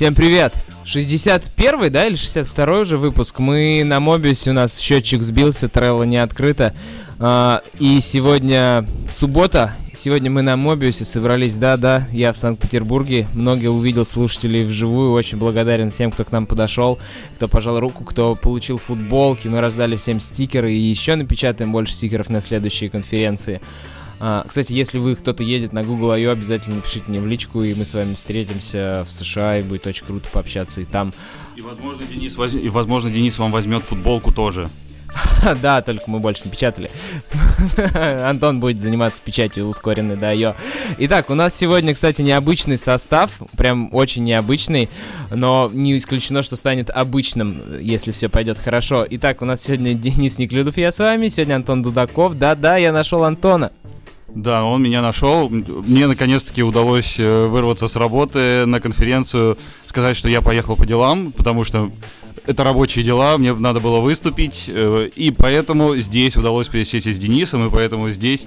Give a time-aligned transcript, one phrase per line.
[0.00, 0.54] Всем привет!
[0.86, 3.38] 61 да, или 62 уже выпуск.
[3.38, 6.74] Мы на Мобиусе, у нас счетчик сбился, трелла не открыто.
[7.18, 13.28] А, и сегодня суббота, сегодня мы на Мобиусе собрались, да-да, я в Санкт-Петербурге.
[13.34, 16.98] Много увидел слушателей вживую, очень благодарен всем, кто к нам подошел,
[17.36, 19.48] кто пожал руку, кто получил футболки.
[19.48, 23.60] Мы раздали всем стикеры и еще напечатаем больше стикеров на следующие конференции.
[24.20, 27.74] А, кстати, если вы кто-то едет на Google I.O., обязательно напишите мне в личку, и
[27.74, 31.14] мы с вами встретимся в США, и будет очень круто пообщаться и там.
[31.56, 32.54] И, возможно, Денис, воз...
[32.54, 34.68] и, возможно, Денис вам возьмет футболку тоже.
[35.62, 36.90] Да, только мы больше не печатали.
[38.24, 40.54] Антон будет заниматься печатью ускоренной, да, ее.
[40.98, 44.88] Итак, у нас сегодня, кстати, необычный состав, прям очень необычный,
[45.30, 49.06] но не исключено, что станет обычным, если все пойдет хорошо.
[49.08, 52.38] Итак, у нас сегодня Денис Неклюдов, я с вами, сегодня Антон Дудаков.
[52.38, 53.72] Да-да, я нашел Антона.
[54.34, 55.48] Да, он меня нашел.
[55.48, 61.32] Мне наконец-таки удалось э, вырваться с работы на конференцию, сказать, что я поехал по делам,
[61.32, 61.90] потому что
[62.46, 67.66] это рабочие дела, мне надо было выступить, э, и поэтому здесь удалось пересечься с Денисом,
[67.66, 68.46] и поэтому здесь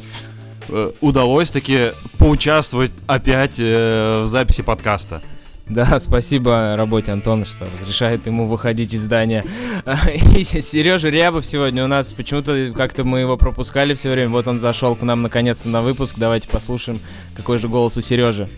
[0.69, 5.21] э, удалось таки поучаствовать опять в записи подкаста.
[5.69, 9.44] Да, спасибо работе Антона, что разрешает ему выходить из здания.
[10.36, 14.30] И Сережа Рябов сегодня у нас почему-то как-то мы его пропускали все время.
[14.30, 16.16] Вот он зашел к нам наконец-то на выпуск.
[16.17, 17.00] Давайте послушаем,
[17.36, 18.50] какой же голос у Сережи.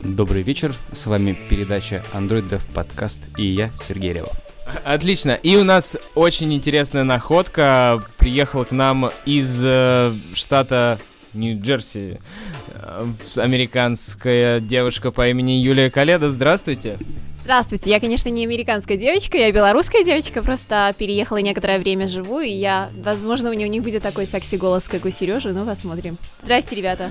[0.00, 4.36] Добрый вечер, с вами передача Android Dev Podcast и я, Сергей Рябов.
[4.84, 5.32] Отлично.
[5.32, 8.02] И у нас очень интересная находка.
[8.18, 11.00] Приехала к нам из э, штата
[11.34, 12.18] Нью-Джерси
[12.68, 16.30] э, американская девушка по имени Юлия Каледа.
[16.30, 16.98] Здравствуйте.
[17.48, 22.50] Здравствуйте, я, конечно, не американская девочка, я белорусская девочка, просто переехала некоторое время живу, и
[22.50, 26.18] я, возможно, у нее не будет такой секси-голос, как у Сережи, но посмотрим.
[26.42, 27.10] Здрасте, ребята.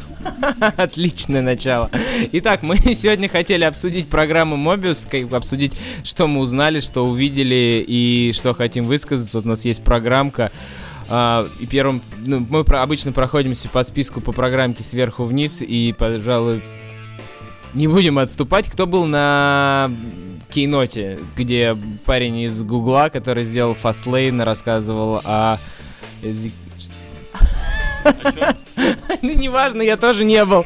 [0.78, 1.90] Отличное начало.
[2.34, 4.78] Итак, мы сегодня хотели обсудить программу
[5.10, 9.40] как обсудить, что мы узнали, что увидели и что хотим высказаться.
[9.40, 10.52] Вот у нас есть программка.
[11.10, 15.96] Uh, и первым, ну, мы про, обычно проходимся по списку по программке сверху вниз, и,
[15.98, 16.62] пожалуй,
[17.74, 18.70] не будем отступать.
[18.70, 19.90] Кто был на
[20.50, 25.60] кейноте, где парень из Гугла, который сделал Fastlane, рассказывал о
[29.22, 30.64] Ну, неважно, я тоже не был.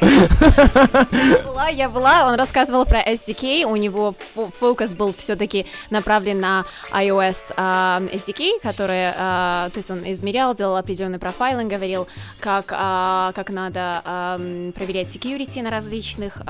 [1.44, 7.54] Была, я была, он рассказывал про SDK, у него фокус был все-таки направлен на iOS
[7.56, 12.06] uh, SDK, который, uh, то есть он измерял, делал определенный профайлинг, говорил,
[12.40, 16.42] как, uh, как надо um, проверять security на различных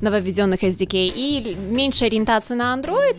[0.00, 3.16] нововведенных SDK, и меньше ориентации на Android.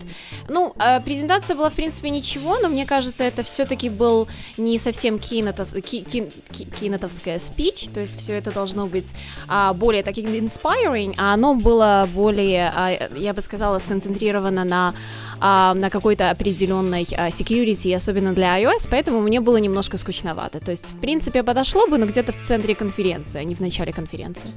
[0.47, 4.27] Ну, презентация была, в принципе, ничего, но мне кажется, это все-таки был
[4.57, 9.13] не совсем кинотов, ки, ки, ки, кинотовская спич, то есть все это должно быть
[9.47, 14.93] а, более таким inspiring, а оно было более, а, я бы сказала, сконцентрировано на,
[15.39, 20.59] а, на какой-то определенной а, security, особенно для iOS, поэтому мне было немножко скучновато.
[20.59, 23.93] То есть, в принципе, подошло бы, но где-то в центре конференции, а не в начале
[23.93, 24.49] конференции.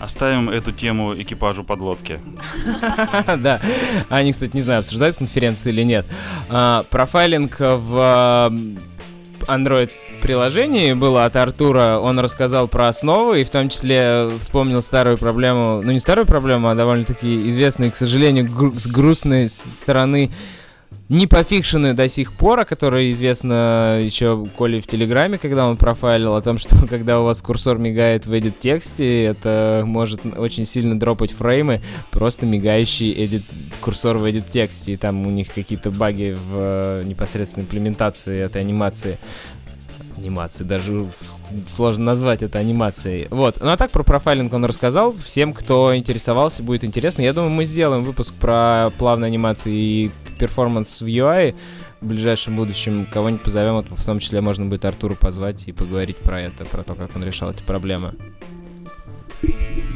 [0.00, 2.20] Оставим эту тему экипажу подлодки.
[3.36, 3.60] Да.
[4.08, 6.06] Они, кстати, не знаю, обсуждают конференции или нет.
[6.48, 8.52] А, профайлинг в
[9.48, 9.90] Android
[10.22, 15.80] приложении было от Артура, он рассказал про основы и в том числе вспомнил старую проблему,
[15.82, 20.30] ну не старую проблему, а довольно-таки известную, к сожалению, гру- с грустной стороны
[21.10, 26.36] не пофикшенную до сих пор, о которой известно еще Коле в Телеграме, когда он профайлил,
[26.36, 30.98] о том, что когда у вас курсор мигает в edit тексте, это может очень сильно
[30.98, 31.82] дропать фреймы,
[32.12, 33.42] просто мигающий edit,
[33.80, 38.62] курсор в edit тексте, и там у них какие-то баги в э, непосредственной имплементации этой
[38.62, 39.18] анимации
[40.20, 41.06] анимации, даже
[41.68, 43.26] сложно назвать это анимацией.
[43.30, 43.60] Вот.
[43.60, 45.12] Ну а так про профайлинг он рассказал.
[45.12, 47.22] Всем, кто интересовался, будет интересно.
[47.22, 51.54] Я думаю, мы сделаем выпуск про плавные анимации и перформанс в UI
[52.00, 53.06] в ближайшем будущем.
[53.06, 56.94] Кого-нибудь позовем, в том числе можно будет Артуру позвать и поговорить про это, про то,
[56.94, 58.14] как он решал эти проблемы.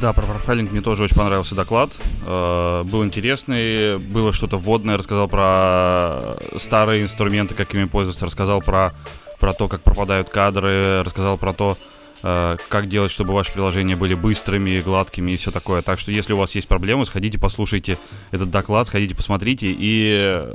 [0.01, 1.91] Да, про профайлинг мне тоже очень понравился доклад.
[2.27, 8.93] Э, был интересный, было что-то вводное, рассказал про старые инструменты, как ими пользоваться, рассказал про
[9.39, 11.77] про то, как пропадают кадры, рассказал про то,
[12.23, 15.83] э, как делать, чтобы ваши приложения были быстрыми, гладкими и все такое.
[15.83, 17.99] Так что, если у вас есть проблемы, сходите, послушайте
[18.31, 20.53] этот доклад, сходите, посмотрите и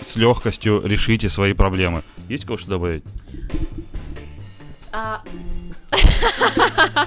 [0.00, 2.02] с легкостью решите свои проблемы.
[2.28, 3.02] Есть кое-что добавить?
[4.92, 5.22] А...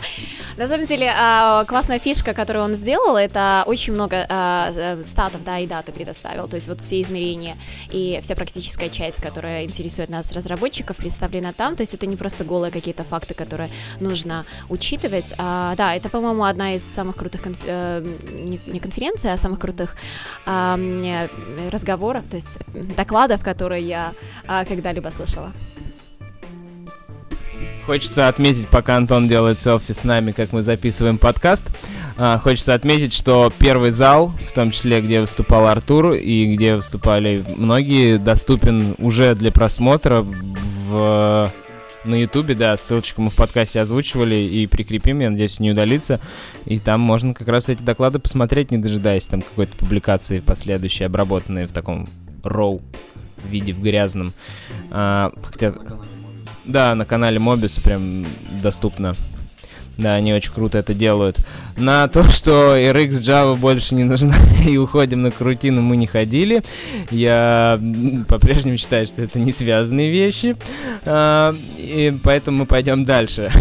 [0.58, 5.44] На самом деле, а, классная фишка, которую он сделал, это очень много а, э, статов,
[5.44, 7.56] да, и даты предоставил, то есть вот все измерения
[7.90, 12.44] и вся практическая часть, которая интересует нас, разработчиков, представлена там, то есть это не просто
[12.44, 13.70] голые какие-то факты, которые
[14.00, 15.34] нужно учитывать.
[15.38, 17.42] Да, это, по-моему, одна из самых крутых.
[17.66, 18.06] Э,
[18.68, 19.96] не конференций, а самых крутых
[20.46, 22.50] разговоров, то есть
[22.96, 24.14] докладов, которые я
[24.68, 25.54] когда-либо слышала.
[27.92, 31.66] Хочется отметить, пока Антон делает селфи с нами, как мы записываем подкаст,
[32.18, 37.44] а, хочется отметить, что первый зал, в том числе, где выступал Артур и где выступали
[37.58, 40.26] многие, доступен уже для просмотра
[40.88, 41.52] в
[42.06, 46.22] на Ютубе, да, ссылочку мы в подкасте озвучивали и прикрепим, я надеюсь, не удалится.
[46.64, 51.66] И там можно как раз эти доклады посмотреть, не дожидаясь там какой-то публикации последующей, обработанной
[51.66, 52.08] в таком
[52.42, 52.82] роу
[53.44, 54.32] виде, в грязном.
[54.92, 55.74] А, хотя...
[56.72, 58.26] Да, на канале Мобиса прям
[58.64, 59.14] доступно.
[59.98, 61.38] Да, они очень круто это делают.
[61.78, 64.36] На то, что RX Java больше не нужна
[64.68, 66.64] и уходим на крутину, мы не ходили.
[67.10, 67.80] Я
[68.28, 70.56] по-прежнему считаю, что это не связанные вещи.
[71.06, 73.52] А, и поэтому мы пойдем дальше.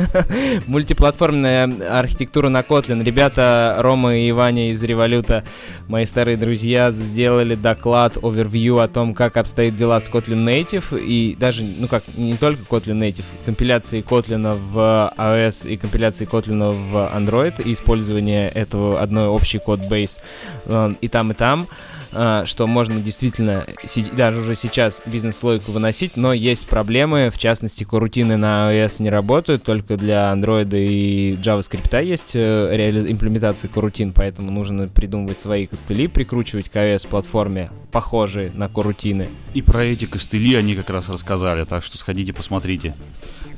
[0.66, 3.02] Мультиплатформенная архитектура на Kotlin.
[3.02, 5.44] Ребята Рома и Ваня из Революта,
[5.88, 11.00] мои старые друзья, сделали доклад, овервью о том, как обстоят дела с Kotlin Native.
[11.00, 16.72] И даже, ну как, не только Kotlin Native, компиляции Kotlin в iOS и компиляции Kotlin
[16.72, 20.18] в Android, и использование этого одной общей код-бейс
[20.66, 21.68] э, и там, и там.
[22.16, 23.66] А, что можно действительно
[24.12, 29.64] даже уже сейчас бизнес-логику выносить, но есть проблемы, в частности, корутины на iOS не работают,
[29.64, 36.68] только для Android и JavaScript есть э, имплементация корутин, поэтому нужно придумывать свои костыли, прикручивать
[36.68, 39.28] к iOS-платформе, похожие на корутины.
[39.52, 42.94] И про эти костыли они как раз рассказали, так что сходите, посмотрите.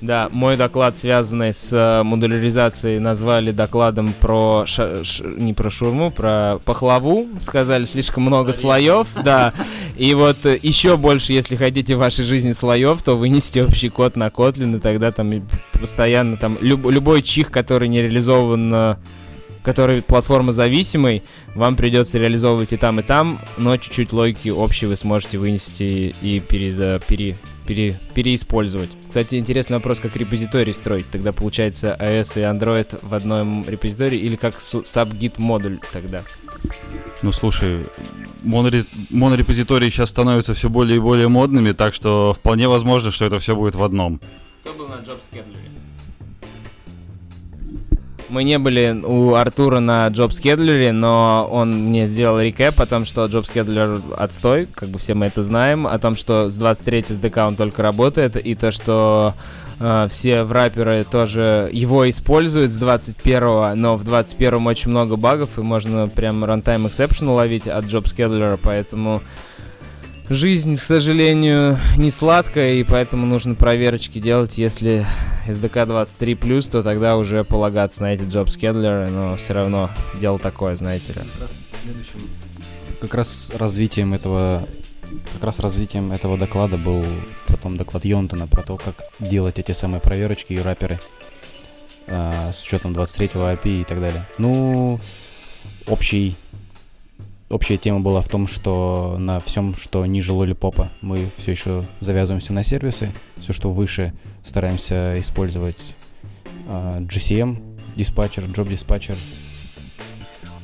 [0.03, 6.11] Да, мой доклад, связанный с э, модуляризацией, назвали докладом про ша- ш- не про шурму,
[6.11, 7.27] про пахлаву.
[7.41, 9.53] Сказали слишком много слоев, да.
[9.97, 14.17] И вот э, еще больше, если хотите в вашей жизни слоев, то вынесите общий код
[14.17, 15.33] на Kotlin, и тогда там
[15.73, 18.97] постоянно там люб- любой чих, который не реализован э,
[19.67, 21.25] который платформа зависимый,
[21.57, 26.39] вам придется реализовывать и там, и там, но чуть-чуть логики общей вы сможете вынести и
[26.39, 27.37] переза, пере,
[27.67, 28.91] пере, переиспользовать.
[29.09, 31.11] Кстати, интересный вопрос, как репозиторий строить.
[31.11, 36.23] Тогда получается iOS и Android в одном репозитории или как subgit модуль тогда?
[37.23, 37.87] Ну слушай,
[38.45, 43.57] монорепозитории сейчас становятся все более и более модными, так что вполне возможно, что это все
[43.57, 44.21] будет в одном.
[44.63, 45.86] Кто был на JobScheduler?
[48.29, 53.27] Мы не были у Артура на JobScheduler, но он мне сделал рекэп о том, что
[53.27, 57.57] JobScheduler отстой, как бы все мы это знаем, о том, что с 23 SDK он
[57.57, 59.35] только работает, и то, что
[59.79, 65.63] э, все враперы тоже его используют с 21 но в 21 очень много багов, и
[65.63, 69.23] можно прям runtime exception ловить от JobScheduler, поэтому
[70.29, 74.59] жизнь, к сожалению, не сладкая, и поэтому нужно проверочки делать.
[74.59, 75.07] Если
[75.47, 80.77] SDK 23+, то тогда уже полагаться на эти job scheduler, но все равно дело такое,
[80.77, 81.21] знаете ли.
[81.21, 82.21] Как раз, следующим,
[83.01, 84.67] как раз развитием этого
[85.35, 87.05] как раз развитием этого доклада был
[87.47, 90.99] потом доклад Йонтона про то, как делать эти самые проверочки и раперы
[92.07, 94.27] э, с учетом 23-го API и так далее.
[94.39, 95.01] Ну,
[95.87, 96.37] общий
[97.49, 102.53] общая тема была в том, что на всем, что ниже лолипопа, мы все еще завязываемся
[102.53, 103.13] на сервисы.
[103.39, 104.13] Все, что выше,
[104.45, 105.97] стараемся использовать
[106.69, 107.59] э, GCM,
[107.97, 109.17] диспатчер, job диспатчер.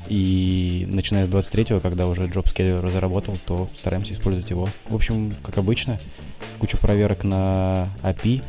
[0.08, 4.68] И начиная с 23-го, когда уже job scheduler заработал, то стараемся использовать его.
[4.88, 5.98] В общем, как обычно,
[6.58, 8.42] куча проверок на API,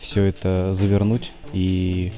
[0.00, 2.12] все это завернуть и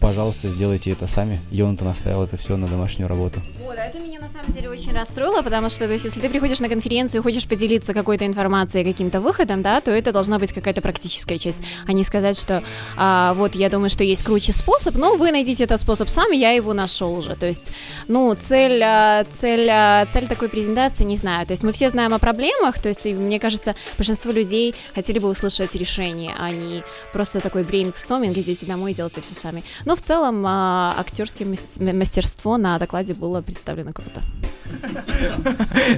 [0.00, 1.40] пожалуйста, сделайте это сами.
[1.50, 3.40] Йонатан оставил это все на домашнюю работу.
[3.76, 6.60] Да, это меня на самом деле очень расстроило, потому что, то есть, если ты приходишь
[6.60, 10.80] на конференцию и хочешь поделиться какой-то информацией, каким-то выходом, да, то это должна быть какая-то
[10.80, 12.64] практическая часть, а не сказать, что
[12.96, 16.52] а, вот я думаю, что есть круче способ, но вы найдите этот способ сами, я
[16.52, 17.36] его нашел уже.
[17.36, 17.70] То есть,
[18.08, 21.46] ну, цель, а, цель, а, цель такой презентации, не знаю.
[21.46, 25.28] То есть мы все знаем о проблемах, то есть, мне кажется, большинство людей хотели бы
[25.28, 29.64] услышать решение, а не просто такой брейнстоминг, идите домой и делайте все сами.
[29.84, 31.46] Но в целом а, актерское
[31.78, 34.22] мастерство на докладе было представлено круто.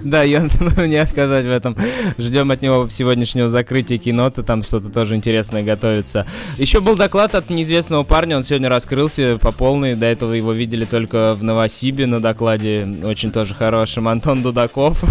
[0.02, 1.76] Да, Йонтону не отказать в этом.
[2.18, 6.26] Ждем от него сегодняшнего закрытия кинота, там что-то тоже интересное готовится.
[6.58, 10.84] Еще был доклад от неизвестного парня, он сегодня раскрылся по полной, до этого его видели
[10.84, 15.02] только в Новосибе на докладе, очень тоже хорошим, Антон Дудаков.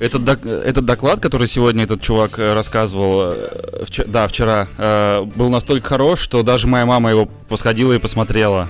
[0.00, 5.22] Этот, док- этот доклад, который сегодня этот чувак э, рассказывал, э, вч- да, вчера, э,
[5.34, 8.68] был настолько хорош, что даже моя мама его посходила и посмотрела.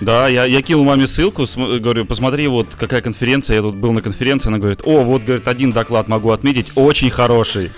[0.00, 4.02] Да, я, я кинул маме ссылку, говорю, посмотри, вот какая конференция, я тут был на
[4.02, 7.72] конференции, она говорит, о, вот, говорит, один доклад могу отметить, очень хороший,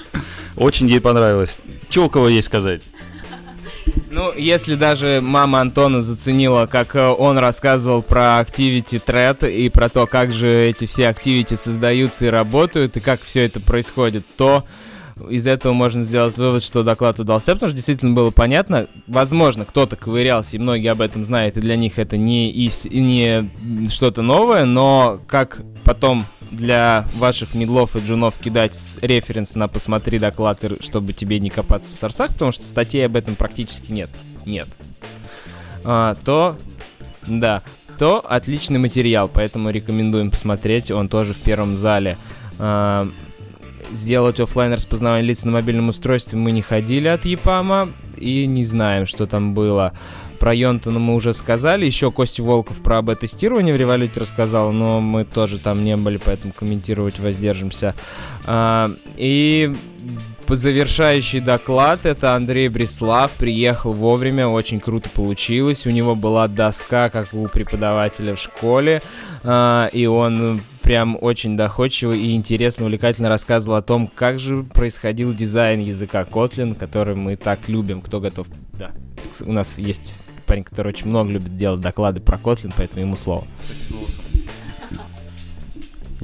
[0.56, 1.58] очень ей понравилось.
[1.88, 2.82] Че у кого есть сказать?
[4.10, 9.88] Ну, если даже мама Антона заценила, как э, он рассказывал про Activity Thread и про
[9.88, 14.64] то, как же эти все Activity создаются и работают, и как все это происходит, то
[15.28, 18.86] из этого можно сделать вывод, что доклад удался, потому что действительно было понятно.
[19.06, 22.84] Возможно, кто-то ковырялся, и многие об этом знают, и для них это не, ист...
[22.84, 23.50] не
[23.88, 30.60] что-то новое, но как потом для ваших мидлов и джунов кидать reference на «посмотри доклад»,
[30.80, 34.10] чтобы тебе не копаться в source ах, потому что статей об этом практически нет.
[34.44, 34.68] Нет.
[35.84, 36.56] А, то,
[37.26, 37.62] да,
[37.98, 42.16] то отличный материал, поэтому рекомендуем посмотреть, он тоже в первом зале.
[42.58, 43.08] А,
[43.92, 48.64] сделать оффлайн распознавание лиц на мобильном устройстве мы не ходили от EPAM а и не
[48.64, 49.92] знаем, что там было.
[50.38, 55.24] Про Йонтона мы уже сказали, еще Костя Волков про АБ-тестирование в Революте рассказал, но мы
[55.24, 57.94] тоже там не были, поэтому комментировать воздержимся.
[58.44, 59.74] А, и
[60.54, 65.86] завершающий доклад это Андрей Бреслав приехал вовремя, очень круто получилось.
[65.86, 69.02] У него была доска, как у преподавателя в школе,
[69.42, 75.34] а, и он прям очень доходчиво и интересно, увлекательно рассказывал о том, как же происходил
[75.34, 78.00] дизайн языка Kotlin, который мы так любим.
[78.00, 78.46] Кто готов?
[78.74, 78.92] Да.
[79.40, 80.14] У нас есть
[80.46, 83.46] парень, который очень много любит делать доклады про Kotlin, поэтому ему слово.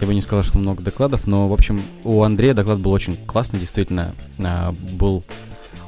[0.02, 3.16] Я бы не сказал, что много докладов, но, в общем, у Андрея доклад был очень
[3.24, 4.16] классный, действительно.
[4.40, 5.22] а, Был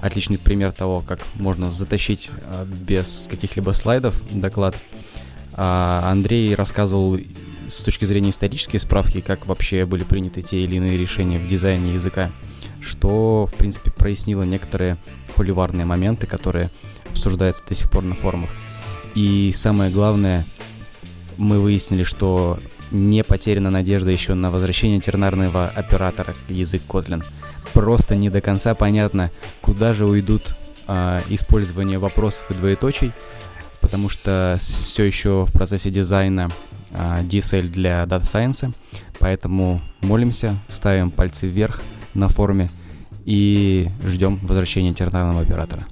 [0.00, 4.76] отличный пример того, как можно затащить а, без каких-либо слайдов доклад.
[5.54, 7.18] А Андрей рассказывал
[7.66, 11.94] с точки зрения исторической справки, как вообще были приняты те или иные решения в дизайне
[11.94, 12.30] языка,
[12.80, 14.97] что, в принципе, прояснило некоторые
[15.35, 16.71] холиварные моменты, которые
[17.11, 18.50] обсуждаются до сих пор на форумах.
[19.16, 20.47] И самое главное,
[21.37, 22.61] мы выяснили, что
[22.94, 27.24] не потеряна надежда еще на возвращение тернарного оператора язык Kotlin.
[27.72, 30.54] Просто не до конца понятно, куда же уйдут
[30.86, 33.12] а, использование вопросов и двоеточий,
[33.80, 36.48] потому что все еще в процессе дизайна
[36.92, 38.72] а, DSL для Data Science,
[39.18, 41.82] поэтому молимся, ставим пальцы вверх
[42.14, 42.70] на форуме
[43.24, 45.84] и ждем возвращения тернарного оператора.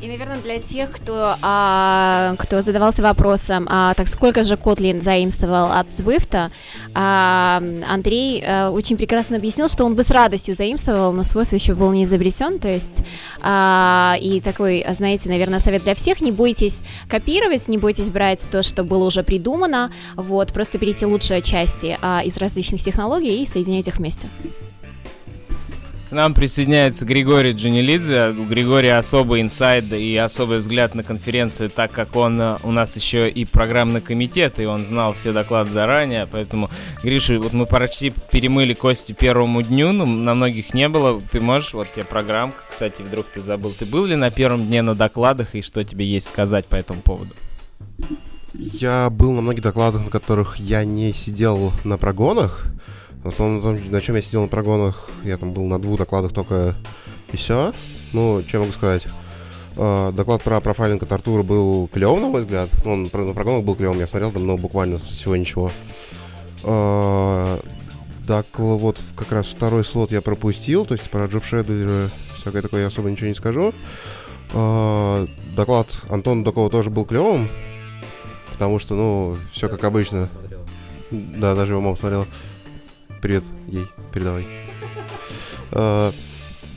[0.00, 5.70] И, наверное, для тех, кто, а, кто задавался вопросом, а, так сколько же Kotlin заимствовал
[5.72, 6.50] от Swift,
[6.94, 11.74] а, Андрей а, очень прекрасно объяснил, что он бы с радостью заимствовал, но Swift еще
[11.74, 13.04] был не изобретен, то есть
[13.42, 18.62] а, и такой, знаете, наверное, совет для всех, не бойтесь копировать, не бойтесь брать то,
[18.62, 23.90] что было уже придумано, вот, просто берите лучшие части а, из различных технологий и соединяйте
[23.90, 24.30] их вместе.
[26.10, 28.30] К нам присоединяется Григорий Джанилидзе.
[28.30, 32.96] У Григория особый инсайд и особый взгляд на конференцию, так как он э, у нас
[32.96, 36.26] еще и программный комитет, и он знал все доклады заранее.
[36.26, 36.68] Поэтому,
[37.04, 41.20] Гриша, вот мы почти перемыли кости первому дню, но на многих не было.
[41.30, 43.72] Ты можешь, вот тебе программка, кстати, вдруг ты забыл.
[43.78, 47.02] Ты был ли на первом дне на докладах, и что тебе есть сказать по этому
[47.02, 47.30] поводу?
[48.54, 52.66] Я был на многих докладах, на которых я не сидел на прогонах.
[53.22, 55.98] В основном, на, том, на чем я сидел на прогонах, я там был на двух
[55.98, 56.74] докладах только
[57.32, 57.72] и все.
[58.12, 59.06] Ну, что я могу сказать?
[59.76, 62.70] Э, доклад про профайлинг от Артура был клевым, на мой взгляд.
[62.84, 65.70] Ну, он на прогонах был клевым, я смотрел там, ну, буквально всего ничего.
[66.62, 72.86] Докл- вот как раз второй слот я пропустил, то есть про Shadow всякое такое я
[72.86, 73.74] особо ничего не скажу.
[74.52, 77.50] Э, доклад Антона Докова тоже был клевым,
[78.52, 80.28] потому что, ну, все как обычно.
[81.10, 82.26] Да, даже его мама смотрела.
[83.20, 84.46] Привет ей, передавай.
[85.72, 86.10] Э,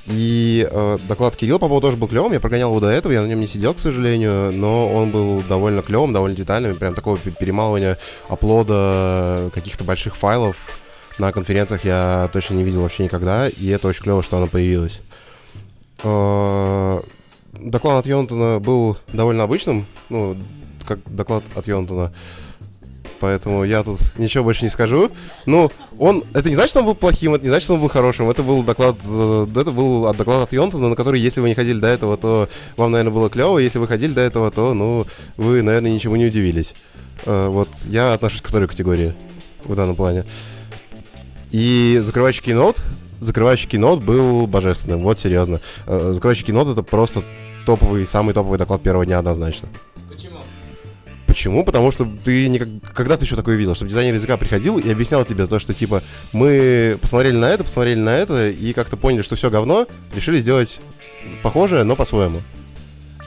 [0.07, 2.33] И э, доклад Кирилла по поводу тоже был клевым.
[2.33, 5.41] Я прогонял его до этого, я на нем не сидел, к сожалению, но он был
[5.43, 6.75] довольно клевым, довольно детальным.
[6.75, 7.97] Прям такого пе- перемалывания
[8.27, 10.57] аплода каких-то больших файлов
[11.19, 14.99] на конференциях я точно не видел вообще никогда, и это очень клево, что оно появилось.
[16.03, 16.99] Э,
[17.53, 20.35] Доклад от Йонтона был довольно обычным, ну,
[20.87, 22.11] как доклад от Йонтона.
[23.19, 25.09] Поэтому я тут ничего больше не скажу.
[25.45, 26.23] Ну, он...
[26.33, 28.29] Это не значит, что он был плохим, это не значит, что он был хорошим.
[28.29, 28.95] Это был доклад...
[29.05, 32.49] э, Это был доклад от Йонтона, на который, если вы не ходили до этого, то
[32.77, 33.59] вам, наверное, было клево.
[33.59, 35.05] Если вы ходили до этого, то, ну,
[35.37, 36.73] вы, наверное, ничему не удивились.
[37.25, 39.13] Э, Вот я отношусь ко второй категории
[39.65, 40.25] в данном плане.
[41.51, 42.81] И закрывающий кинот,
[43.21, 45.61] закрывающий кинот был божественным, вот серьезно.
[45.85, 47.23] Э, Закрывающий кинот это просто
[47.65, 49.69] топовый, самый топовый доклад первого дня однозначно.
[51.33, 51.65] Почему?
[51.65, 52.67] Потому что ты никак...
[52.93, 53.73] Когда ты еще такое видел?
[53.73, 57.97] Чтобы дизайнер языка приходил и объяснял тебе то, что типа мы посмотрели на это, посмотрели
[57.97, 60.79] на это и как-то поняли, что все говно, решили сделать
[61.41, 62.41] похожее, но по-своему.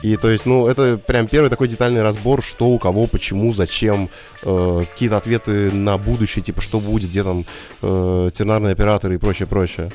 [0.03, 4.09] И то есть, ну, это прям первый такой детальный разбор, что у кого, почему, зачем,
[4.43, 7.43] э, какие-то ответы на будущее, типа, что будет, где там
[7.81, 9.91] э, тернарные операторы и прочее, прочее.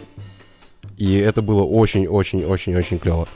[0.98, 3.26] И это было очень-очень-очень-очень клево.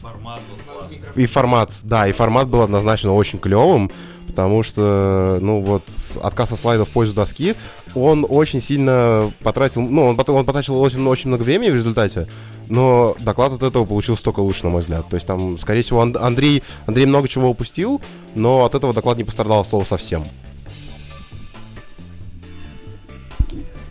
[0.00, 0.69] Формат был.
[1.16, 3.90] И формат, да, и формат был однозначно очень клевым,
[4.26, 5.82] потому что, ну вот,
[6.22, 7.54] отказ от слайдов в пользу доски,
[7.94, 12.28] он очень сильно потратил, ну, он, он потратил очень, очень много времени в результате,
[12.68, 15.08] но доклад от этого получился только лучше, на мой взгляд.
[15.08, 18.00] То есть там, скорее всего, Ан- Андрей, Андрей много чего упустил,
[18.36, 20.24] но от этого доклад не пострадал от слова совсем.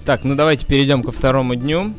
[0.06, 1.94] Так, ну давайте перейдем ко второму дню.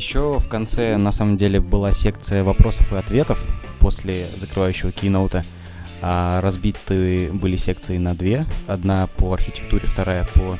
[0.00, 3.38] Еще в конце, на самом деле, была секция вопросов и ответов
[3.80, 5.44] после закрывающего кейноута.
[6.00, 8.46] А разбиты были секции на две.
[8.66, 10.58] Одна по архитектуре, вторая по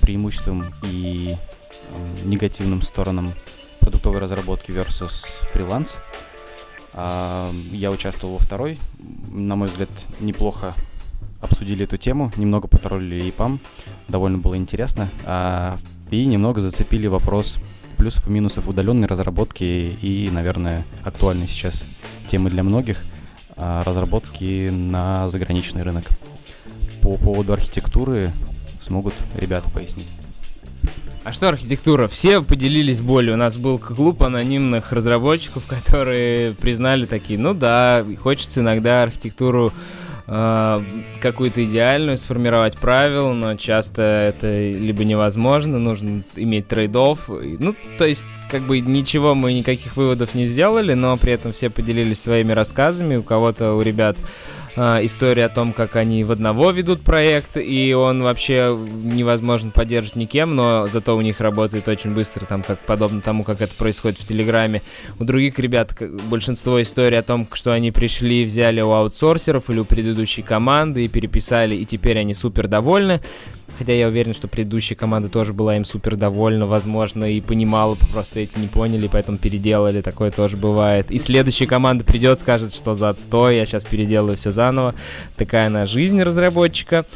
[0.00, 1.36] преимуществам и
[1.94, 3.34] м, негативным сторонам
[3.80, 6.00] продуктовой разработки versus фриланс.
[6.94, 8.78] А, я участвовал во второй.
[9.30, 10.72] На мой взгляд, неплохо
[11.42, 13.60] обсудили эту тему, немного потроллили ИПАМ,
[14.08, 15.10] довольно было интересно.
[15.26, 15.76] А,
[16.10, 17.60] и немного зацепили вопрос
[18.00, 21.84] плюсов и минусов удаленной разработки и, наверное, актуальной сейчас
[22.26, 23.04] темы для многих
[23.56, 26.06] а, разработки на заграничный рынок.
[27.02, 28.30] По поводу архитектуры
[28.80, 30.08] смогут ребята пояснить.
[31.24, 32.08] А что архитектура?
[32.08, 33.34] Все поделились болью.
[33.34, 39.74] У нас был клуб анонимных разработчиков, которые признали такие, ну да, хочется иногда архитектуру
[40.30, 40.82] э,
[41.20, 47.28] какую-то идеальную сформировать правил, но часто это либо невозможно, нужно иметь трейдов.
[47.28, 51.68] Ну, то есть, как бы ничего мы никаких выводов не сделали, но при этом все
[51.68, 53.16] поделились своими рассказами.
[53.16, 54.16] У кого-то, у ребят
[54.76, 60.16] а, история о том, как они в одного ведут проект, и он вообще невозможно поддерживать
[60.16, 64.18] никем, но зато у них работает очень быстро, там, как подобно тому, как это происходит
[64.18, 64.82] в Телеграме.
[65.18, 65.96] У других ребят
[66.28, 71.08] большинство историй о том, что они пришли, взяли у аутсорсеров или у предыдущей команды и
[71.08, 73.20] переписали, и теперь они супер довольны.
[73.80, 78.40] Хотя я уверен, что предыдущая команда тоже была им супер довольна, возможно, и понимала, просто
[78.40, 81.10] эти не поняли, поэтому переделали, такое тоже бывает.
[81.10, 84.94] И следующая команда придет, скажет, что за отстой, я сейчас переделаю все заново.
[85.38, 87.06] Такая она жизнь разработчика.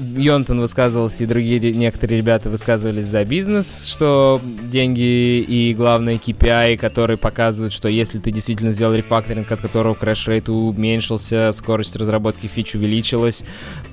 [0.00, 7.16] Йонтон высказывался, и другие некоторые ребята высказывались за бизнес, что деньги и, главное, KPI, которые
[7.16, 12.74] показывают, что если ты действительно сделал рефакторинг, от которого crash rate уменьшился, скорость разработки фич
[12.74, 13.42] увеличилась,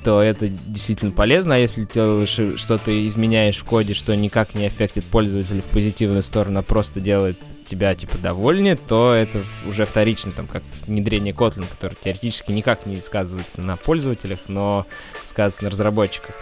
[0.03, 4.67] то это действительно полезно, а если ты и что-то изменяешь в коде, что никак не
[4.67, 10.31] аффектит пользователя в позитивную сторону, а просто делает тебя, типа, довольнее, то это уже вторично,
[10.31, 14.85] там, как внедрение Kotlin, который теоретически никак не сказывается на пользователях, но
[15.37, 16.35] сказывается на разработчиках.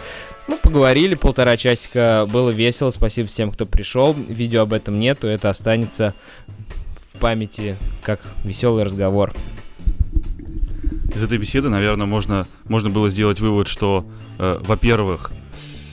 [0.48, 4.14] Ну, поговорили полтора часика, было весело, спасибо всем, кто пришел.
[4.14, 6.14] Видео об этом нету, это останется
[7.12, 9.34] в памяти как веселый разговор.
[11.14, 14.06] Из этой беседы, наверное, можно, можно было сделать вывод, что,
[14.38, 15.30] э, во-первых,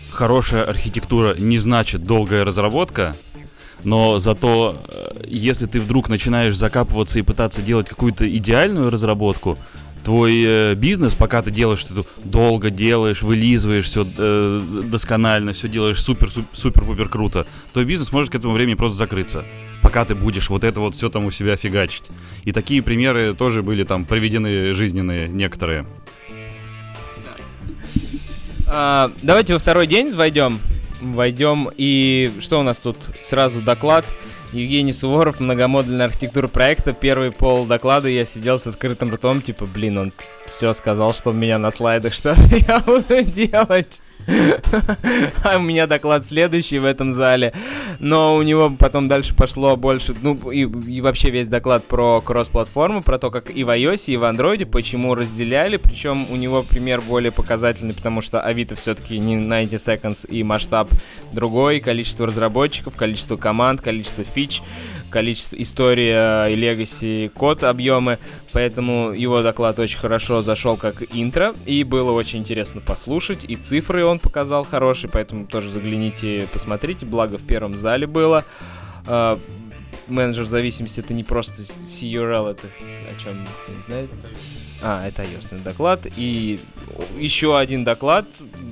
[0.09, 3.15] хорошая архитектура не значит долгая разработка,
[3.83, 9.57] но зато, э, если ты вдруг начинаешь закапываться и пытаться делать какую-то идеальную разработку,
[10.03, 16.29] твой э, бизнес, пока ты делаешь что-то долго делаешь, вылизываешь все досконально, все делаешь супер
[16.53, 19.45] супер пупер круто, твой бизнес может к этому времени просто закрыться,
[19.81, 22.03] пока ты будешь вот это вот все там у себя фигачить.
[22.43, 25.85] И такие примеры тоже были там приведены жизненные некоторые.
[28.67, 30.59] А, давайте во второй день войдем.
[31.01, 32.97] Войдем и что у нас тут?
[33.23, 34.05] Сразу доклад.
[34.53, 36.93] Евгений Суворов, многомодульная архитектура проекта.
[36.93, 40.13] Первый пол доклада я сидел с открытым ртом, типа, блин, он
[40.49, 44.01] все сказал, что у меня на слайдах, что я буду делать?
[45.43, 47.53] А у меня доклад следующий в этом зале.
[47.99, 53.03] Но у него потом дальше пошло больше, ну и, и вообще весь доклад про кросс-платформу,
[53.03, 55.77] про то, как и в iOS, и в Android, почему разделяли.
[55.77, 60.89] Причем у него пример более показательный, потому что Авито все-таки не 90 seconds и масштаб
[61.31, 64.61] другой, количество разработчиков, количество команд, количество фич,
[65.13, 68.17] количество, история и легаси, код, объемы,
[68.51, 74.03] поэтому его доклад очень хорошо зашел как интро, и было очень интересно послушать, и цифры
[74.03, 78.43] он показал хорошие, поэтому тоже загляните, посмотрите, благо в первом зале было.
[79.05, 79.39] А,
[80.07, 84.09] менеджер зависимости это не просто CURL, это о чем никто не знает.
[84.81, 86.07] А, это ios доклад.
[86.17, 86.59] И
[87.17, 88.25] еще один доклад.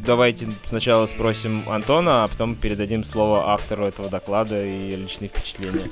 [0.06, 5.90] Давайте сначала спросим Антона, а потом передадим слово автору этого доклада и личные впечатления.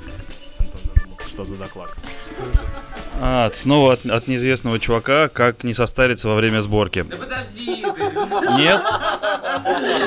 [1.40, 1.88] Что за доклад.
[3.18, 7.02] А, снова от, от неизвестного чувака, как не состариться во время сборки.
[7.08, 7.82] Да подожди!
[8.58, 8.82] Нет?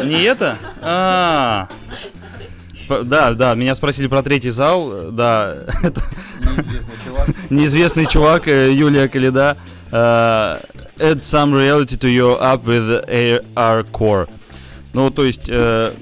[0.04, 0.58] Не это?
[0.82, 1.70] А,
[2.88, 6.02] да, да, меня спросили про третий зал, да, это
[6.40, 7.28] Неизвестный чувак.
[7.50, 9.58] неизвестный чувак, э, Юлия Калида.
[9.92, 9.96] э,
[11.00, 14.30] Add some reality to your app with AR Core.
[14.94, 15.94] Ну, то есть, э,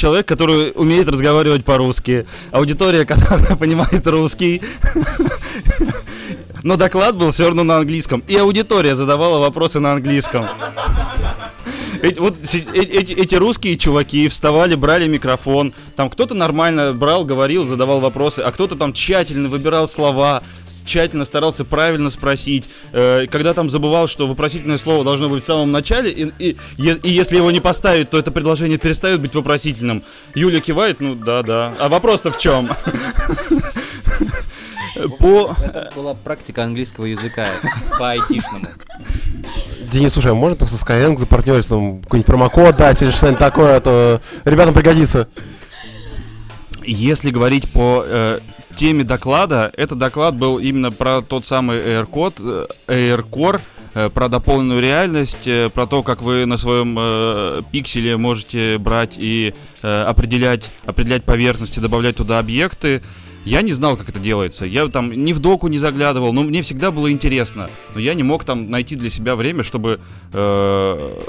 [0.00, 4.62] человек, который умеет разговаривать по-русски, аудитория, которая понимает русский.
[6.62, 8.22] Но доклад был все равно на английском.
[8.26, 10.46] И аудитория задавала вопросы на английском.
[12.18, 15.74] Вот э- эти, эти русские чуваки вставали, брали микрофон.
[15.96, 20.42] Там кто-то нормально брал, говорил, задавал вопросы, а кто-то там тщательно выбирал слова,
[20.84, 22.68] тщательно старался правильно спросить.
[22.92, 27.10] Э, когда там забывал, что вопросительное слово должно быть в самом начале, и, и, и
[27.10, 30.02] если его не поставить, то это предложение перестает быть вопросительным.
[30.34, 31.74] Юля кивает, ну да, да.
[31.78, 32.70] А вопрос-то в чем?
[35.18, 35.54] По...
[35.62, 37.48] Это была практика английского языка
[37.98, 38.66] по айтишному.
[39.90, 43.76] Денис, слушай, а можно там со Skyeng за партнерством какой-нибудь промокод дать или что-нибудь такое,
[43.76, 45.28] а то ребятам пригодится.
[46.84, 48.40] Если говорить по э,
[48.76, 53.60] теме доклада, этот доклад был именно про тот самый AirCode, э, AirCore,
[53.94, 59.14] э, про дополненную реальность, э, про то, как вы на своем э, пикселе можете брать
[59.18, 63.02] и э, определять, определять поверхности, добавлять туда объекты.
[63.44, 64.66] Я не знал, как это делается.
[64.66, 67.70] Я там ни в доку не заглядывал, но мне всегда было интересно.
[67.94, 70.00] Но я не мог там найти для себя время, чтобы,
[70.32, 71.20] э,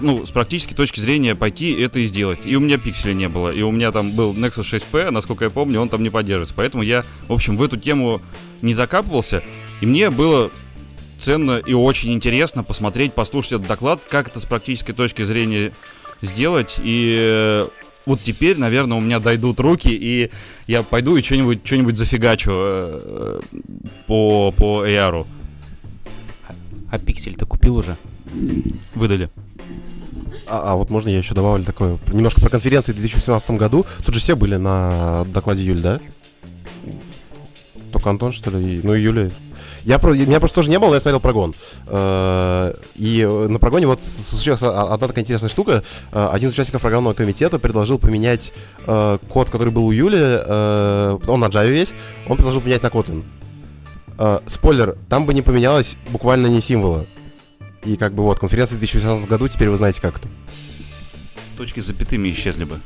[0.00, 2.40] ну, с практической точки зрения пойти это и сделать.
[2.44, 3.50] И у меня пикселя не было.
[3.50, 6.54] И у меня там был Nexus 6P, насколько я помню, он там не поддерживается.
[6.56, 8.20] Поэтому я, в общем, в эту тему
[8.62, 9.44] не закапывался.
[9.80, 10.50] И мне было
[11.18, 15.72] ценно и очень интересно посмотреть, послушать этот доклад, как это с практической точки зрения
[16.20, 16.76] сделать.
[16.82, 17.68] И э,
[18.10, 20.32] вот теперь, наверное, у меня дойдут руки, и
[20.66, 23.40] я пойду и что-нибудь что зафигачу э,
[24.08, 25.26] по, по AR.
[26.90, 27.96] А пиксель ты купил уже?
[28.96, 29.30] Выдали.
[30.48, 33.86] А, а вот можно я еще добавлю такое, немножко про конференции в 2017 году.
[34.04, 36.00] Тут же все были на докладе Юль, да?
[37.92, 38.80] Только Антон, что ли?
[38.82, 39.30] Ну и Юля.
[39.84, 41.54] Я про, меня просто тоже не было, но я смотрел прогон.
[41.86, 45.82] Э, И на прогоне вот случилась одна такая интересная штука.
[46.12, 48.52] Э, Один из участников программного комитета предложил поменять
[48.86, 51.92] э, код, который был у Юли, он на Java весь,
[52.28, 53.24] он предложил поменять на Kotlin.
[54.46, 57.06] Спойлер, там бы не поменялось буквально ни символа.
[57.84, 60.28] И как бы вот, конференция в 2018 году, теперь вы знаете как это.
[61.56, 62.80] Точки с запятыми исчезли бы.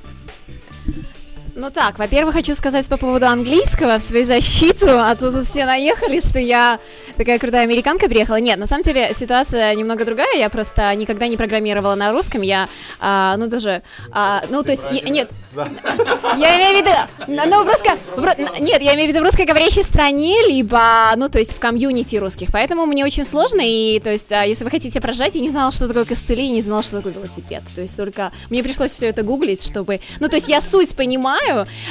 [1.57, 5.67] Ну так, во-первых, хочу сказать по поводу английского в свою защиту, а то тут все
[5.67, 6.81] наехали, что я
[7.17, 8.41] такая крутая американка приехала.
[8.41, 12.69] Нет, на самом деле ситуация немного другая, я просто никогда не программировала на русском, я,
[12.99, 17.69] а, ну даже, а, ну то есть, я- нет, я имею в виду, ну в
[17.69, 21.55] русско, в ру- нет, я имею в виду в русскоговорящей стране, либо, ну то есть
[21.55, 25.37] в комьюнити русских, поэтому мне очень сложно, и то есть, а, если вы хотите прожать,
[25.37, 28.65] я не знала, что такое костыли, не знала, что такое велосипед, то есть только мне
[28.65, 31.44] пришлось все это гуглить, чтобы, ну то есть я суть понимаю,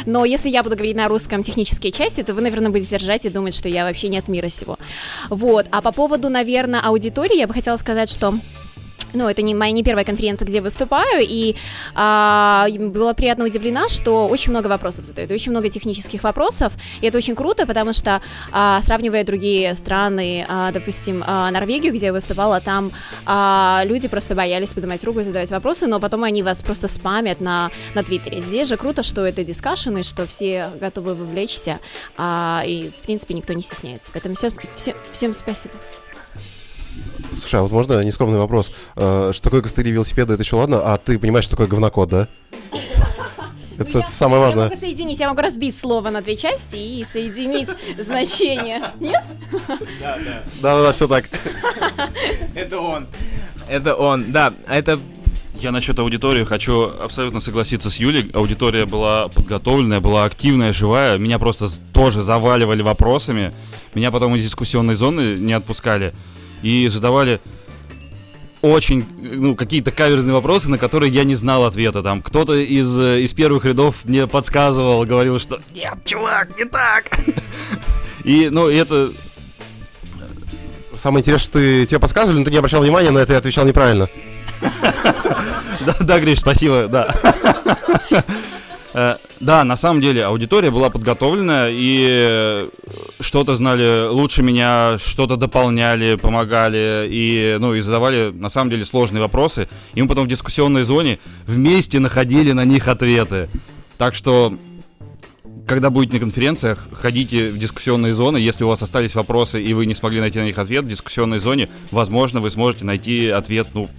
[0.06, 3.30] но если я буду говорить на русском технические части, то вы, наверное, будете ржать и
[3.30, 4.78] думать, что я вообще не от мира сего.
[5.30, 8.34] Вот, а по поводу, наверное, аудитории, я бы хотела сказать, что
[9.14, 11.56] ну, это не моя не первая конференция, где выступаю, и
[11.96, 17.18] а, была приятно удивлена, что очень много вопросов задают, очень много технических вопросов, и это
[17.18, 22.62] очень круто, потому что, а, сравнивая другие страны, а, допустим, а, Норвегию, где я выступала,
[22.62, 22.92] там
[23.26, 27.42] а, люди просто боялись поднимать руку и задавать вопросы, но потом они вас просто спамят
[27.42, 28.42] на, на Твиттере.
[28.42, 31.80] Здесь же круто, что это дискашены, что все готовы вовлечься,
[32.18, 34.12] а, и, в принципе, никто не стесняется.
[34.12, 35.76] Поэтому все, все, всем спасибо.
[37.38, 38.72] Слушай, а вот можно нескромный вопрос?
[38.96, 42.28] Э, Что такое костыли велосипеда, это еще ладно, а ты понимаешь, что такое говнокод, да?
[43.78, 44.70] Это Я- самое Я важное.
[44.70, 48.92] могу соединить, я могу разбить слово на две части и соединить значение.
[49.00, 49.24] Нет?
[50.62, 51.26] Да-да-да, все так.
[52.56, 53.08] Это он.
[53.68, 54.54] Это он, да.
[54.68, 55.00] Это
[55.60, 58.30] Я насчет аудитории хочу абсолютно согласиться с Юлей.
[58.34, 61.18] Аудитория была подготовленная, была активная, живая.
[61.18, 63.54] Меня просто тоже заваливали вопросами.
[63.96, 66.14] Меня потом из дискуссионной зоны не отпускали.
[66.64, 67.40] И задавали
[68.64, 72.02] очень, ну, какие-то каверзные вопросы, на которые я не знал ответа.
[72.02, 77.12] Там кто-то из, э, из первых рядов мне подсказывал, говорил, что нет, чувак, не так.
[78.24, 79.12] И, ну, это...
[80.98, 83.66] Самое интересное, что ты тебе подсказывали, но ты не обращал внимания на это и отвечал
[83.66, 84.10] неправильно.
[85.86, 87.14] Да, да, Гриш, спасибо, да.
[88.94, 92.70] Э, Да, на самом деле аудитория была подготовлена и
[93.20, 99.22] что-то знали лучше меня, что-то дополняли, помогали и, ну, и задавали на самом деле сложные
[99.22, 99.68] вопросы.
[99.96, 103.50] И мы потом в дискуссионной зоне вместе находили на них ответы.
[103.98, 104.58] Так что
[105.68, 108.38] когда будете на конференциях, ходите в дискуссионные зоны.
[108.38, 111.40] Если у вас остались вопросы и вы не смогли найти на них ответ в дискуссионной
[111.40, 113.90] зоне, возможно, вы сможете найти ответ, ну,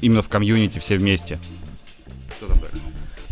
[0.00, 1.38] именно в комьюнити все вместе.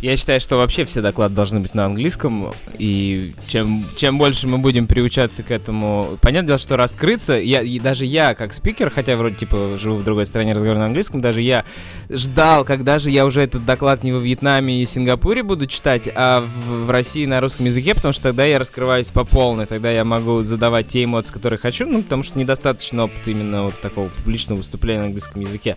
[0.00, 4.56] Я считаю, что вообще все доклады должны быть на английском, и чем, чем больше мы
[4.56, 6.16] будем приучаться к этому...
[6.22, 10.04] Понятное дело, что раскрыться, я, и даже я, как спикер, хотя вроде, типа, живу в
[10.04, 11.66] другой стране, разговариваю на английском, даже я
[12.08, 16.40] ждал, когда же я уже этот доклад не во Вьетнаме и Сингапуре буду читать, а
[16.40, 20.04] в, в России на русском языке, потому что тогда я раскрываюсь по полной, тогда я
[20.04, 24.58] могу задавать те эмоции, которые хочу, ну, потому что недостаточно опыта именно вот такого публичного
[24.58, 25.76] выступления на английском языке.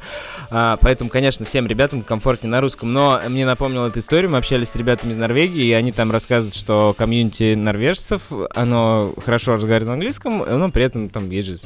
[0.49, 4.69] А, поэтому, конечно, всем ребятам комфортнее на русском, но мне напомнил эта история, мы общались
[4.69, 8.21] с ребятами из Норвегии, и они там рассказывают, что комьюнити норвежцев,
[8.53, 11.57] оно хорошо разговаривает на английском, но при этом там есть же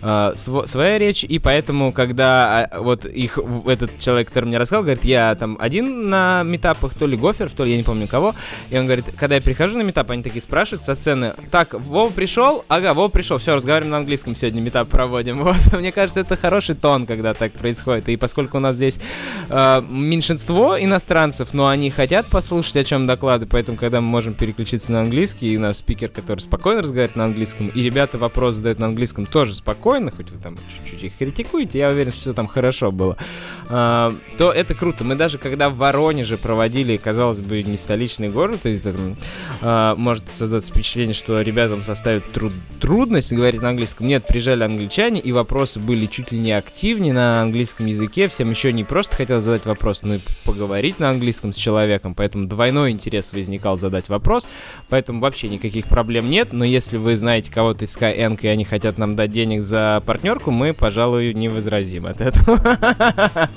[0.00, 4.84] а, сво- своя речь, и поэтому, когда а, вот их, этот человек, который мне рассказал,
[4.84, 8.36] говорит, я там один на метапах, то ли Гофер, то ли я не помню кого,
[8.70, 12.10] и он говорит, когда я прихожу на метап, они такие спрашивают со сцены, так, Вова
[12.12, 12.64] пришел?
[12.68, 15.42] Ага, Вова пришел, все, разговариваем на английском сегодня, метап проводим.
[15.44, 18.98] Вот, мне кажется, это хороший тон, когда так происходит, и поскольку у нас здесь
[19.48, 24.92] э, меньшинство иностранцев, но они хотят послушать, о чем доклады, поэтому, когда мы можем переключиться
[24.92, 28.78] на английский, и у нас спикер, который спокойно разговаривает на английском, и ребята вопрос задают
[28.78, 32.46] на английском тоже спокойно, хоть вы там чуть-чуть их критикуете, я уверен, что все там
[32.46, 33.16] хорошо было,
[33.68, 35.04] а, то это круто.
[35.04, 39.16] Мы даже когда в Воронеже проводили, казалось бы, не столичный город, и там,
[39.62, 44.06] а, может создаться впечатление, что ребятам составит труд трудность говорить на английском.
[44.06, 48.28] Нет, приезжали англичане, и вопросы были чуть ли не активнее на английском языке.
[48.28, 52.14] Всем еще не просто хотелось задать вопрос, но и поговорить на английском с человеком.
[52.14, 54.46] Поэтому двойной интерес возникал задать вопрос.
[54.88, 56.52] Поэтому вообще никаких проблем нет.
[56.52, 60.50] Но если вы знаете кого-то из Skyeng, и они хотят нам дать денег за партнерку,
[60.50, 63.48] мы, пожалуй, не возразим от этого.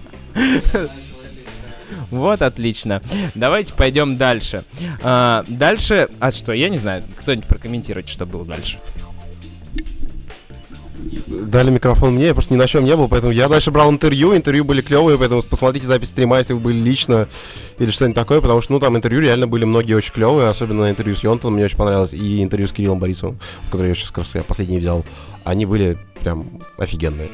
[2.09, 3.01] Вот, отлично.
[3.35, 4.63] Давайте пойдем дальше.
[5.01, 8.79] А, дальше, а что, я не знаю, кто-нибудь прокомментирует, что было дальше.
[11.41, 14.35] Дали микрофон мне, я просто ни на чем не был, поэтому я дальше брал интервью,
[14.35, 17.27] интервью были клевые, поэтому посмотрите запись стрима, если вы были лично
[17.79, 21.15] или что-нибудь такое, потому что, ну, там интервью реально были многие очень клевые, особенно интервью
[21.15, 24.35] с Йонтоном мне очень понравилось, и интервью с Кириллом Борисовым, который я сейчас как раз
[24.35, 25.05] я последний взял,
[25.43, 27.29] они были прям офигенные.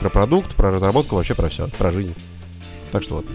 [0.00, 2.14] Про продукт, про разработку, вообще про все, про жизнь.
[2.92, 3.26] Так что вот.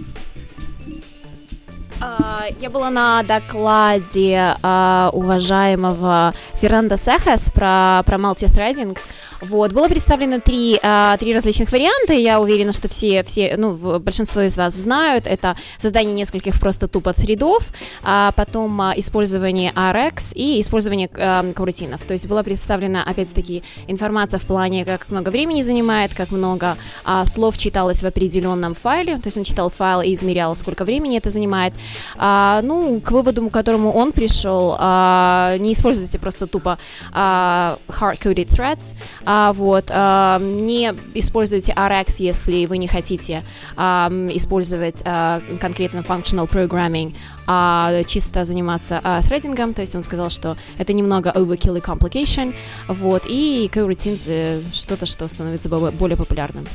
[2.02, 8.98] А, Я была на докладе а, уважаемого Фернандо Сехас про, про мультithreading.
[9.42, 14.42] Вот, было представлено три, а, три различных варианта, я уверена, что все, все, ну, большинство
[14.42, 15.28] из вас знают.
[15.28, 17.68] Это создание нескольких просто тупо threadов,
[18.04, 22.04] а потом использование RX и использование корутинов.
[22.04, 26.78] То есть была представлена, опять-таки, информация в плане, как много времени занимает, как много
[27.26, 29.16] слов читалось в определенном файле.
[29.18, 31.74] То есть он читал файл и измерял, сколько времени это занимает.
[32.18, 36.78] А, ну, к выводу, к которому он пришел, а, не используйте просто тупо
[37.12, 38.94] а, hard-coded threads,
[39.26, 43.44] а, вот, а, не используйте RX, если вы не хотите
[43.76, 47.16] а, использовать а, конкретно functional programming,
[47.48, 52.56] а чисто заниматься а, threading, то есть он сказал, что это немного overkill и complication,
[52.88, 56.66] вот, и coroutines э, что-то, что становится бо- более популярным.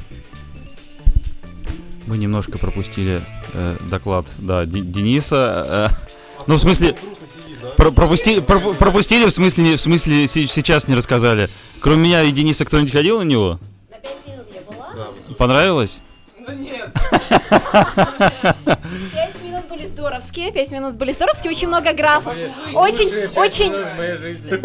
[2.11, 5.90] Мы немножко пропустили э, доклад, да, Ди- Дениса.
[5.92, 6.96] э, ну, в смысле,
[7.77, 11.49] про- пропусти- про- пропустили, в смысле, в смысле се- сейчас не рассказали.
[11.79, 13.61] Кроме меня и Дениса кто-нибудь ходил на него?
[13.92, 15.07] На 5 минут я была.
[15.38, 16.03] Понравилось?
[16.40, 16.57] Пять
[17.94, 19.39] минут были
[20.01, 22.35] здоровские, пять минут были здоровские, очень много графов.
[22.75, 23.73] Очень, очень...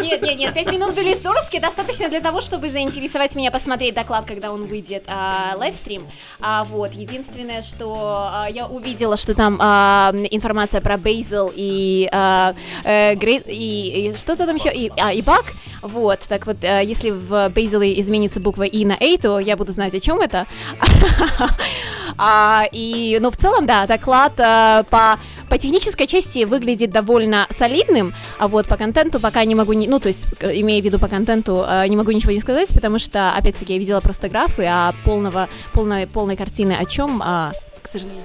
[0.02, 4.24] Нет, нет, нет, пять минут были здоровские, достаточно для того, чтобы заинтересовать меня посмотреть доклад,
[4.24, 6.06] когда он выйдет, а, лайвстрим.
[6.40, 12.54] А, вот, единственное, что а, я увидела, что там а, информация про Bazel и, а,
[12.84, 15.44] э, и, и что-то там еще, и, а, и баг.
[15.82, 19.72] Вот, так вот, а, если в Bazel изменится буква И на A, то я буду
[19.72, 20.46] знать, о чем это.
[22.16, 28.14] А, и, ну, в целом, да, доклад а, по, по технической части выглядит довольно солидным,
[28.38, 31.08] а вот по контенту пока не могу, не, ну, то есть, имея в виду по
[31.08, 34.94] контенту, э, не могу ничего не сказать, потому что, опять-таки, я видела просто графы, а
[35.04, 38.24] полного, полной, полной картины о чем, а, к сожалению.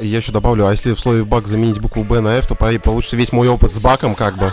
[0.00, 2.78] Я еще добавлю, а если в слове баг заменить букву Б на F, то по-
[2.78, 4.52] получится весь мой опыт с баком, как бы.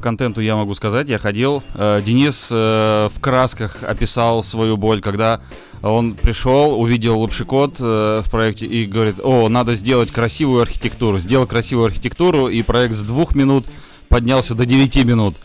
[0.00, 1.62] Контенту я могу сказать, я ходил.
[1.74, 5.40] э, Денис э, в красках описал свою боль, когда
[5.82, 11.18] он пришел, увидел лапшикод э, в проекте и говорит, о, надо сделать красивую архитектуру.
[11.20, 13.66] Сделал красивую архитектуру, и проект с двух минут
[14.08, 15.36] поднялся до 9 минут.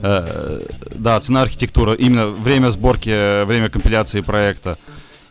[0.00, 4.76] Да, цена архитектура, именно время сборки, время компиляции проекта.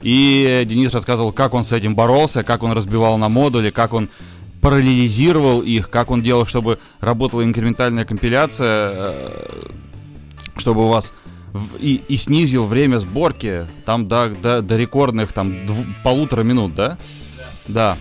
[0.01, 4.09] И Денис рассказывал, как он с этим боролся, как он разбивал на модули, как он
[4.63, 9.45] параллелизировал их, как он делал, чтобы работала инкрементальная компиляция, э,
[10.57, 11.13] чтобы у вас
[11.51, 16.73] в- и, и снизил время сборки там до, до, до рекордных там дв- полутора минут,
[16.75, 16.97] да?
[17.67, 17.97] Да.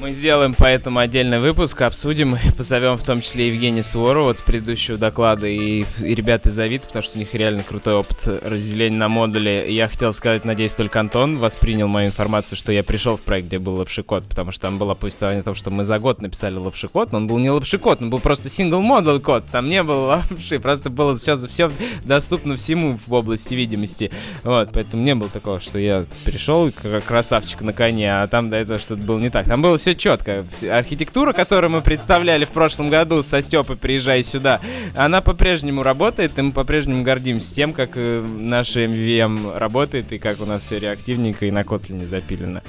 [0.00, 5.46] Мы сделаем поэтому отдельный выпуск, обсудим, позовем в том числе Евгения Суворова с предыдущего доклада
[5.46, 9.66] и, и ребят из Авид, потому что у них реально крутой опыт разделения на модули.
[9.68, 13.58] Я хотел сказать, надеюсь, только Антон воспринял мою информацию, что я пришел в проект, где
[13.58, 17.12] был лапшикод, потому что там было повествование о том, что мы за год написали лапшикод,
[17.12, 20.60] но он был не лапшикод, он был просто сингл модуль код, там не было лапши,
[20.60, 21.70] просто было сейчас все
[22.06, 24.10] доступно всему в области видимости.
[24.44, 28.56] Вот, поэтому не было такого, что я пришел как красавчик на коне, а там до
[28.56, 29.44] этого что-то было не так.
[29.44, 30.44] Там было все четко.
[30.52, 34.60] Вс- Архитектура, которую мы представляли в прошлом году со Степой «Приезжай сюда»,
[34.96, 40.40] она по-прежнему работает, и мы по-прежнему гордимся тем, как э, наш MVM работает, и как
[40.40, 42.62] у нас все реактивненько и на Kotlin запилено.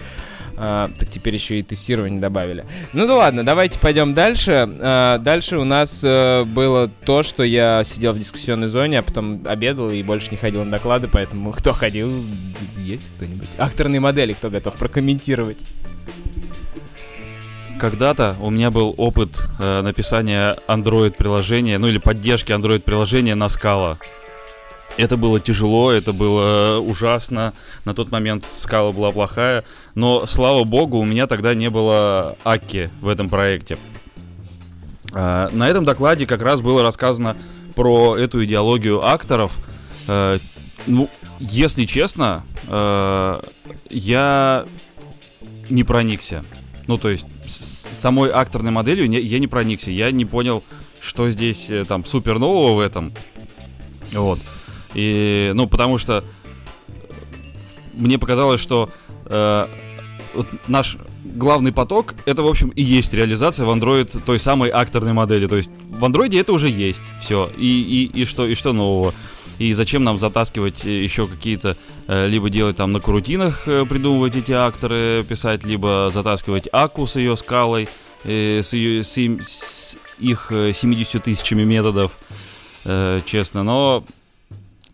[0.57, 2.65] А, так теперь еще и тестирование добавили.
[2.93, 4.69] Ну да ладно, давайте пойдем дальше.
[4.79, 9.41] А, дальше у нас э, было то, что я сидел в дискуссионной зоне, а потом
[9.45, 12.11] обедал и больше не ходил на доклады, поэтому кто ходил,
[12.77, 13.47] есть кто-нибудь?
[13.57, 15.57] Акторные модели, кто готов прокомментировать?
[17.81, 23.97] Когда-то у меня был опыт э, написания Android-приложения, ну или поддержки Android-приложения на Scala.
[24.97, 27.53] Это было тяжело, это было ужасно.
[27.83, 29.63] На тот момент скала была плохая.
[29.95, 33.79] Но, слава богу, у меня тогда не было Акки в этом проекте.
[35.11, 37.35] А, На этом докладе как раз было рассказано
[37.73, 39.57] про эту идеологию акторов.
[40.07, 40.37] Э,
[40.85, 43.41] Ну, если честно, э,
[43.89, 44.65] я
[45.71, 46.43] не проникся.
[46.87, 49.91] Ну, то есть, с- самой акторной моделью не- я не проникся.
[49.91, 50.63] Я не понял,
[50.99, 53.11] что здесь э, там супер нового в этом.
[54.13, 54.39] Вот.
[54.93, 56.23] И, ну, потому что
[57.93, 58.89] мне показалось, что
[59.25, 59.67] э,
[60.33, 65.13] вот наш главный поток это, в общем, и есть реализация в Android той самой акторной
[65.13, 65.47] модели.
[65.47, 67.49] То есть в Android это уже есть все.
[67.57, 69.13] И, и, и, что, и что нового?
[69.61, 74.35] И зачем нам затаскивать э, еще какие-то, э, либо делать там на крутинах, э, придумывать
[74.35, 77.87] эти акторы, писать, либо затаскивать Аку с ее скалой,
[78.23, 82.17] с, ее, с, им- с их э, 70 тысячами методов,
[83.27, 83.61] честно.
[83.61, 84.03] Но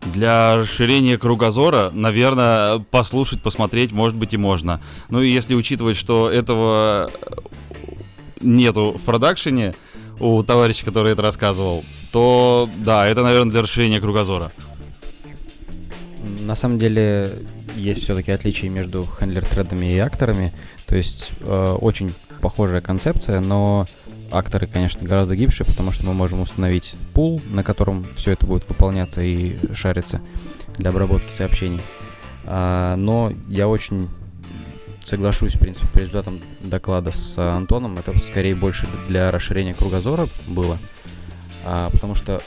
[0.02, 4.82] для расширения кругозора, наверное, послушать, посмотреть, может быть, и можно.
[5.08, 7.10] Ну и если учитывать, что этого
[8.42, 9.74] нету в продакшене
[10.20, 14.52] у товарища, который это рассказывал, то да, это, наверное, для расширения кругозора.
[16.40, 17.42] На самом деле
[17.76, 20.52] есть все-таки отличия между хендлер-тредами и акторами.
[20.86, 23.86] То есть э, очень похожая концепция, но
[24.30, 28.68] акторы, конечно, гораздо гибче, потому что мы можем установить пул, на котором все это будет
[28.68, 30.20] выполняться и шариться
[30.76, 31.80] для обработки сообщений.
[32.44, 34.08] А, но я очень
[35.02, 37.98] соглашусь, в принципе, по результатам доклада с Антоном.
[37.98, 40.78] Это скорее больше для расширения кругозора было.
[41.64, 42.42] А, потому что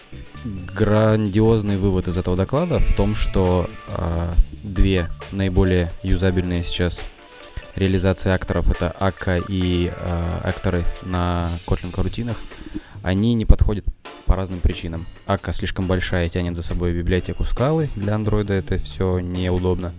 [0.46, 7.02] грандиозный вывод из этого доклада в том, что а, две наиболее юзабельные сейчас
[7.76, 12.38] реализации акторов это Ака и а, акторы на Kotlin карутинах,
[13.04, 13.86] они не подходят
[14.26, 15.06] по разным причинам.
[15.26, 19.94] Ака слишком большая, тянет за собой библиотеку скалы, для андроида это все неудобно.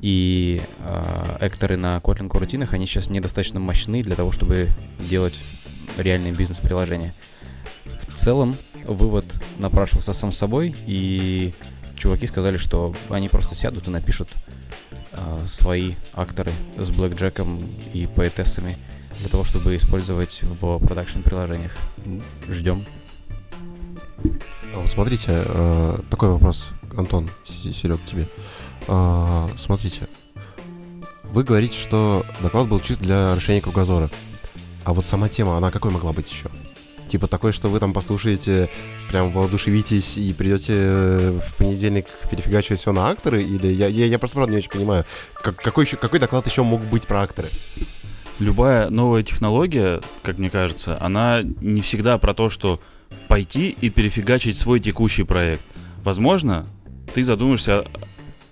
[0.00, 4.68] И а, акторы на Kotlin карутинах, они сейчас недостаточно мощны для того, чтобы
[4.98, 5.38] делать
[5.96, 7.14] реальные бизнес-приложения.
[8.08, 9.24] В целом, вывод
[9.58, 11.54] напрашивался сам собой, и
[11.96, 14.28] чуваки сказали, что они просто сядут и напишут
[15.12, 17.60] а, свои акторы с блэкджеком
[17.92, 18.76] и поэтессами
[19.18, 21.76] для того, чтобы использовать в продакшн-приложениях.
[22.48, 22.84] Ждем.
[24.74, 28.28] А смотрите, э, такой вопрос, Антон, Серег, тебе.
[28.86, 30.08] А, Смотрите,
[31.24, 34.08] вы говорите, что доклад был чист для расширения кругозора.
[34.84, 36.48] А вот сама тема, она какой могла быть еще?
[37.08, 38.68] Типа такой, что вы там послушаете,
[39.10, 40.74] прям воодушевитесь и придете
[41.40, 43.42] в понедельник перефигачивать все на акторы?
[43.42, 46.62] Или я, я, я просто правда не очень понимаю, как, какой, еще, какой доклад еще
[46.62, 47.48] мог быть про акторы?
[48.38, 52.80] Любая новая технология, как мне кажется, она не всегда про то, что
[53.26, 55.64] пойти и перефигачить свой текущий проект.
[56.04, 56.66] Возможно,
[57.14, 57.84] ты задумаешься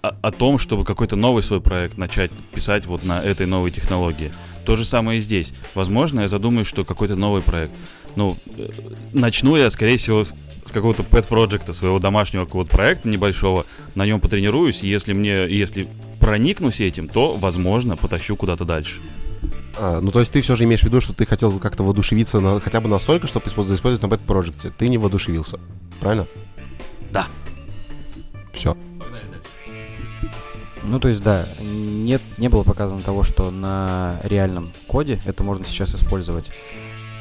[0.03, 4.33] о, о том, чтобы какой-то новый свой проект начать писать вот на этой новой технологии.
[4.65, 5.53] То же самое и здесь.
[5.75, 7.73] Возможно, я задумаюсь, что какой-то новый проект.
[8.17, 8.69] Ну, э,
[9.13, 14.05] начну я, скорее всего, с, с какого-то pet проекта своего домашнего какого-то проекта небольшого, на
[14.07, 15.87] нем потренируюсь, и если мне, если
[16.19, 19.01] проникнусь этим, то, возможно, потащу куда-то дальше.
[19.79, 22.41] А, ну, то есть ты все же имеешь в виду, что ты хотел как-то воодушевиться
[22.41, 24.73] на, хотя бы настолько, чтобы использовать, использовать на бета-проекте.
[24.77, 25.61] Ты не воодушевился,
[26.01, 26.27] правильно?
[27.13, 27.27] Да.
[28.55, 28.77] Все.
[30.83, 35.67] Ну, то есть, да, нет, не было показано того, что на реальном коде это можно
[35.67, 36.51] сейчас использовать.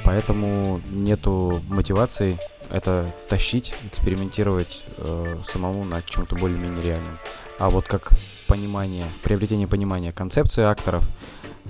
[0.06, 2.38] Поэтому нету мотивации
[2.70, 7.18] это тащить, экспериментировать э, самому над чем-то более-менее реальным.
[7.58, 8.12] А вот как
[8.48, 11.08] понимание, приобретение понимания концепции акторов,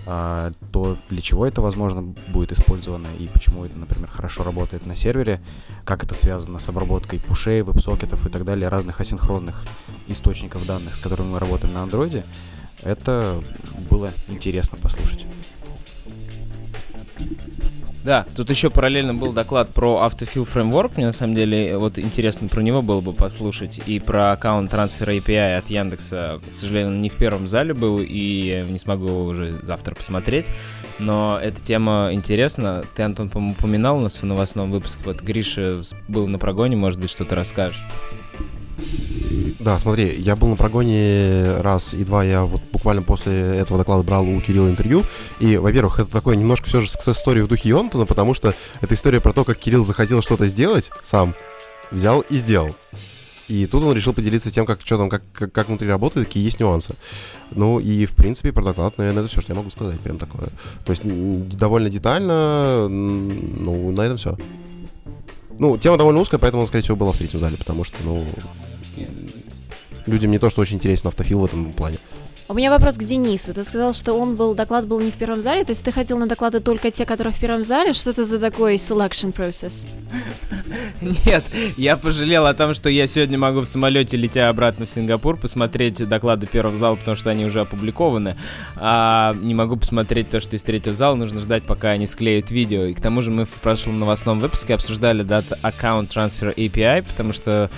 [0.07, 4.95] а, то для чего это, возможно, будет использовано и почему это, например, хорошо работает на
[4.95, 5.41] сервере,
[5.83, 9.63] как это связано с обработкой пушей, веб-сокетов и так далее, разных асинхронных
[10.07, 12.25] источников данных, с которыми мы работаем на андроиде,
[12.83, 13.41] это
[13.89, 15.25] было интересно послушать.
[18.05, 20.91] Да, тут еще параллельно был доклад про Autofill Framework.
[20.95, 23.81] Мне на самом деле вот интересно про него было бы послушать.
[23.87, 26.39] И про аккаунт трансфера API от Яндекса.
[26.51, 30.45] К сожалению, не в первом зале был, и не смогу его уже завтра посмотреть.
[30.99, 32.83] Но эта тема интересна.
[32.93, 35.01] Ты, Антон, по-моему, упоминал у нас в новостном выпуске.
[35.03, 37.83] Вот Гриша был на прогоне, может быть, что-то расскажешь.
[39.59, 44.03] Да, смотри, я был на прогоне раз и два, я вот буквально после этого доклада
[44.03, 45.03] брал у Кирилла интервью,
[45.39, 49.21] и, во-первых, это такое немножко все же success в духе Йонтона, потому что это история
[49.21, 51.33] про то, как Кирилл захотел что-то сделать сам,
[51.89, 52.75] взял и сделал.
[53.47, 56.43] И тут он решил поделиться тем, как что там, как, как, как внутри работает, какие
[56.43, 56.95] есть нюансы.
[57.51, 60.47] Ну и, в принципе, про доклад, наверное, это все, что я могу сказать, прям такое.
[60.83, 61.03] То есть
[61.57, 64.37] довольно детально, ну, на этом все.
[65.57, 68.25] Ну, тема довольно узкая, поэтому он, скорее всего, был в третьем зале, потому что, ну,
[70.05, 71.97] людям не то, что очень интересен автофил в этом плане.
[72.47, 73.55] У меня вопрос к Денису.
[73.55, 76.19] Ты сказал, что он был, доклад был не в первом зале, то есть ты ходил
[76.19, 77.93] на доклады только те, которые в первом зале?
[77.93, 79.87] Что это за такой selection process?
[81.25, 81.43] Нет,
[81.75, 86.07] я пожалел о том, что я сегодня могу в самолете, летя обратно в Сингапур, посмотреть
[86.07, 88.37] доклады первого зала, потому что они уже опубликованы,
[88.75, 92.83] а не могу посмотреть то, что из третьего зала, нужно ждать, пока они склеят видео.
[92.83, 97.33] И к тому же мы в прошлом новостном выпуске обсуждали дата аккаунт трансфер API, потому
[97.33, 97.71] что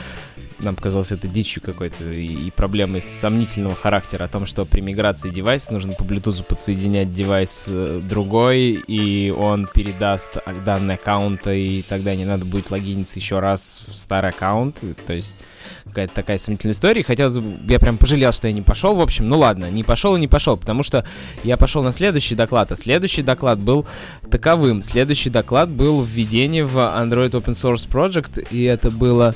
[0.59, 5.29] нам показалось это дичью какой-то и, и проблемой сомнительного характера о том, что при миграции
[5.29, 12.15] девайса нужно по Bluetooth подсоединять девайс э, другой, и он передаст данные аккаунта, и тогда
[12.15, 14.77] не надо будет логиниться еще раз в старый аккаунт.
[15.05, 15.35] То есть
[15.85, 17.03] какая-то такая сомнительная история.
[17.03, 18.95] Хотелось бы, я прям пожалел, что я не пошел.
[18.95, 21.05] В общем, ну ладно, не пошел и не пошел, потому что
[21.43, 23.85] я пошел на следующий доклад, а следующий доклад был
[24.29, 24.83] таковым.
[24.83, 29.35] Следующий доклад был введение в Android Open Source Project, и это было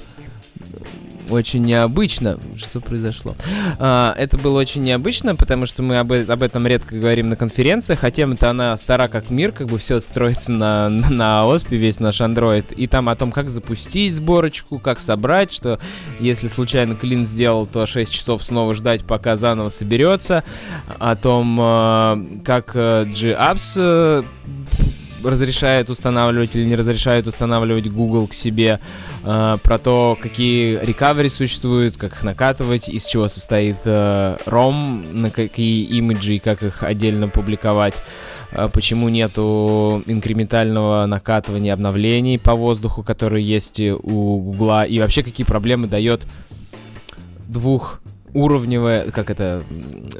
[1.31, 2.37] очень необычно.
[2.57, 3.35] Что произошло?
[3.79, 8.03] А, это было очень необычно, потому что мы об, об этом редко говорим на конференциях,
[8.03, 12.21] а тема-то она стара как мир, как бы все строится на, на ОСПе, весь наш
[12.21, 15.79] Android, и там о том, как запустить сборочку, как собрать, что
[16.19, 20.43] если случайно клин сделал, то 6 часов снова ждать, пока заново соберется,
[20.99, 24.23] о том, а, как э, G-Apps э,
[25.23, 28.79] разрешает устанавливать или не разрешает устанавливать Google к себе,
[29.23, 35.31] э, про то, какие рекавери существуют, как их накатывать, из чего состоит э, ROM, на
[35.31, 37.95] какие имиджи и как их отдельно публиковать,
[38.51, 45.45] э, почему нету инкрементального накатывания обновлений по воздуху, которые есть у Google, и вообще какие
[45.45, 46.25] проблемы дает
[47.47, 48.00] двух
[48.33, 49.63] уровневая, как это,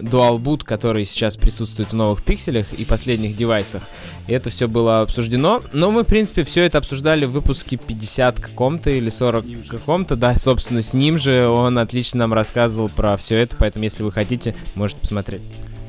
[0.02, 3.84] Dual Boot, который сейчас присутствует в новых пикселях и последних девайсах.
[4.28, 5.62] И это все было обсуждено.
[5.74, 10.16] Но мы, в принципе, все это обсуждали в выпуске 50 каком-то или 40 каком-то.
[10.16, 14.12] Да, собственно, с ним же он отлично нам рассказывал про все это, поэтому, если вы
[14.12, 15.42] хотите, можете посмотреть.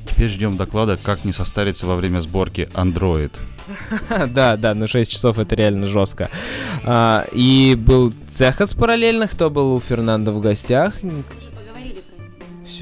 [0.06, 3.32] Теперь ждем доклада, как не состариться во время сборки Android.
[4.28, 6.28] Да, да, на 6 часов это реально жестко.
[6.84, 10.94] А, и был Цехас параллельно, кто был у Фернандо в гостях.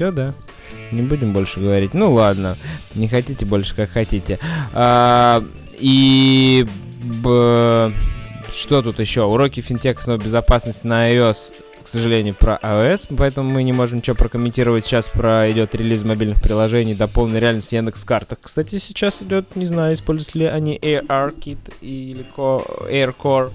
[0.01, 0.33] Все, да.
[0.91, 1.93] Не будем больше говорить.
[1.93, 2.57] Ну ладно,
[2.95, 4.39] не хотите больше, как хотите.
[4.73, 5.43] А,
[5.73, 6.65] и
[7.23, 7.91] б,
[8.51, 9.25] что тут еще?
[9.25, 14.15] Уроки финтеха снова безопасности на iOS к сожалению, про iOS, поэтому мы не можем ничего
[14.15, 14.85] прокомментировать.
[14.85, 18.39] Сейчас про идет релиз мобильных приложений до полной реальности Яндекс картах.
[18.41, 23.51] Кстати, сейчас идет, не знаю, используют ли они AirKit или AirCore.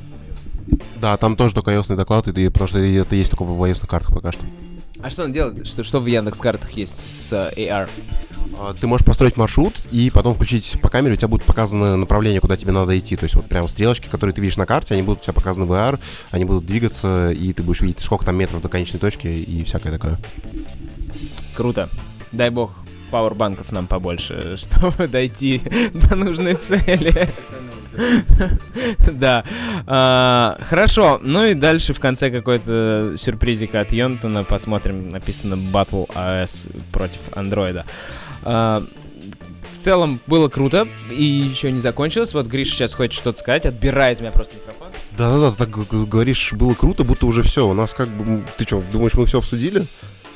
[1.01, 4.31] Да, там тоже только iOS доклад, и, что это есть только в iOS картах пока
[4.31, 4.45] что.
[5.03, 5.67] А что он делает?
[5.67, 7.89] Что, что в Яндекс картах есть с AR?
[8.59, 12.41] А, ты можешь построить маршрут и потом включить по камере, у тебя будет показано направление,
[12.41, 13.17] куда тебе надо идти.
[13.17, 15.67] То есть вот прям стрелочки, которые ты видишь на карте, они будут у тебя показаны
[15.67, 15.99] в VR,
[16.31, 19.93] они будут двигаться, и ты будешь видеть, сколько там метров до конечной точки и всякое
[19.93, 20.19] такое.
[21.55, 21.89] Круто.
[22.33, 25.61] Дай бог пауэрбанков нам побольше, чтобы дойти
[25.95, 27.29] до нужной цели.
[29.11, 29.43] Да.
[29.87, 31.19] А, хорошо.
[31.23, 34.45] Ну и дальше в конце какой-то сюрпризик от Йонтона.
[34.45, 35.09] Посмотрим.
[35.09, 37.87] Написано Battle OS против андроида.
[38.43, 42.35] В целом было круто и еще не закончилось.
[42.35, 44.89] Вот Гриш сейчас хочет что-то сказать, отбирает меня просто микрофон.
[45.17, 47.67] Да-да-да, так говоришь, было круто, будто уже все.
[47.69, 48.43] У нас как бы...
[48.57, 49.87] Ты что, думаешь, мы все обсудили?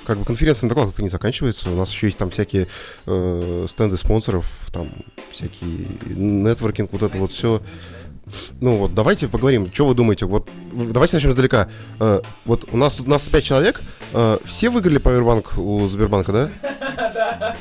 [0.05, 1.71] Как бы конференция на докладах не заканчивается.
[1.71, 2.67] У нас еще есть там всякие
[3.07, 4.89] э, стенды спонсоров, там
[5.31, 7.63] всякие нетворкинг, вот это вот все.
[8.61, 10.27] Ну вот, давайте поговорим, что вы думаете.
[10.27, 11.69] Вот, давайте начнем издалека.
[11.99, 13.81] Э, вот у нас тут нас 5 человек.
[14.13, 16.51] Э, все выиграли Powerbank у Сбербанка, да?
[17.13, 17.57] Да.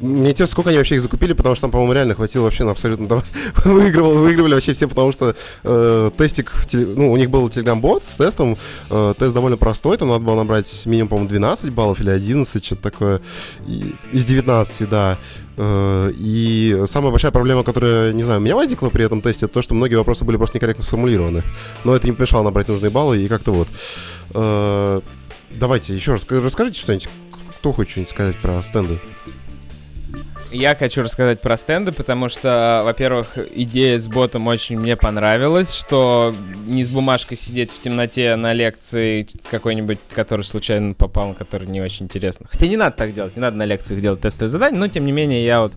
[0.00, 2.70] Мне интересно, сколько они вообще их закупили, потому что там, по-моему, реально хватило вообще на
[2.70, 3.08] абсолютно...
[3.08, 3.22] Там,
[3.64, 5.34] выигрывал, выигрывали вообще все, потому что
[5.64, 6.52] э, тестик...
[6.72, 8.56] Ну, у них был Telegram-бот с тестом.
[8.90, 12.82] Э, тест довольно простой, там надо было набрать минимум, по-моему, 12 баллов или 11, что-то
[12.82, 13.20] такое.
[13.66, 15.18] И, из 19, да.
[15.56, 19.54] Э, и самая большая проблема, которая, не знаю, у меня возникла при этом тесте, это
[19.54, 21.42] то, что многие вопросы были просто некорректно сформулированы.
[21.84, 23.68] Но это не помешало набрать нужные баллы, и как-то вот.
[24.34, 25.00] Э,
[25.50, 27.08] давайте еще раз расскажите что-нибудь.
[27.58, 29.00] Кто хочет что-нибудь сказать про стенды?
[30.50, 36.34] Я хочу рассказать про стенды, потому что, во-первых, идея с ботом очень мне понравилась, что
[36.66, 42.06] не с бумажкой сидеть в темноте на лекции какой-нибудь, который случайно попал, который не очень
[42.06, 42.46] интересно.
[42.50, 45.12] Хотя не надо так делать, не надо на лекциях делать тестовые задания, но тем не
[45.12, 45.72] менее я вот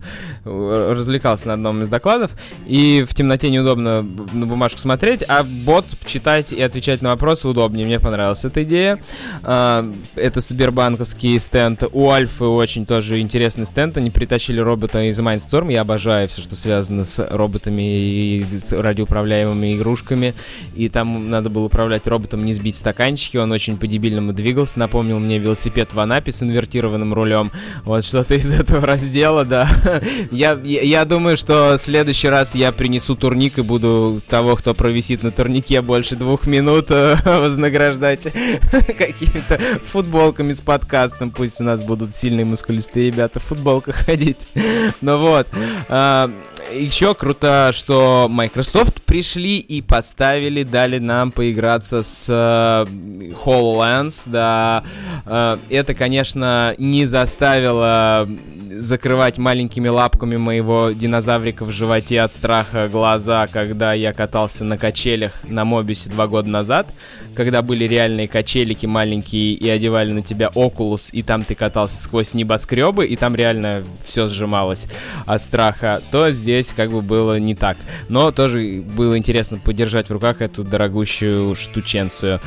[0.46, 2.30] э, развлекался на одном из докладов,
[2.66, 7.84] и в темноте неудобно на бумажку смотреть, а бот читать и отвечать на вопросы удобнее.
[7.84, 8.98] Мне понравилась эта идея.
[9.42, 11.82] А, это Сбербанковский стенд.
[11.92, 13.98] У Альфы очень тоже интересный стенд.
[13.98, 15.72] Они притащили робота из Mindstorm.
[15.72, 20.34] Я обожаю все, что связано с роботами и с радиоуправляемыми игрушками.
[20.74, 23.36] И там надо было управлять роботом, не сбить стаканчики.
[23.36, 24.78] Он очень по-дебильному двигался.
[24.78, 27.50] Напомнил мне велосипед в Анапе с инвертированным рулем.
[27.84, 29.68] Вот что-то из этого раздела, да.
[30.30, 34.74] я, я, я думаю, что в следующий раз я принесу турник и буду того, кто
[34.74, 38.22] провисит на турнике больше двух минут, э, вознаграждать
[38.98, 41.30] какими-то футболками с подкастом.
[41.30, 44.48] Пусть у нас будут сильные мускулистые ребята в футболках ходить.
[45.00, 45.46] Ну вот.
[46.70, 54.84] Еще круто, что Microsoft пришли и поставили, дали нам поиграться с uh, HoloLens, да.
[55.24, 58.28] Uh, это, конечно, не заставило
[58.78, 65.32] закрывать маленькими лапками моего динозаврика в животе от страха глаза, когда я катался на качелях
[65.44, 66.88] на Мобисе два года назад,
[67.34, 72.34] когда были реальные качелики маленькие и одевали на тебя Окулус, и там ты катался сквозь
[72.34, 74.86] небоскребы, и там реально все сжималось
[75.26, 77.76] от страха, то здесь как бы было не так.
[78.08, 82.40] Но тоже было интересно подержать в руках эту дорогущую штученцию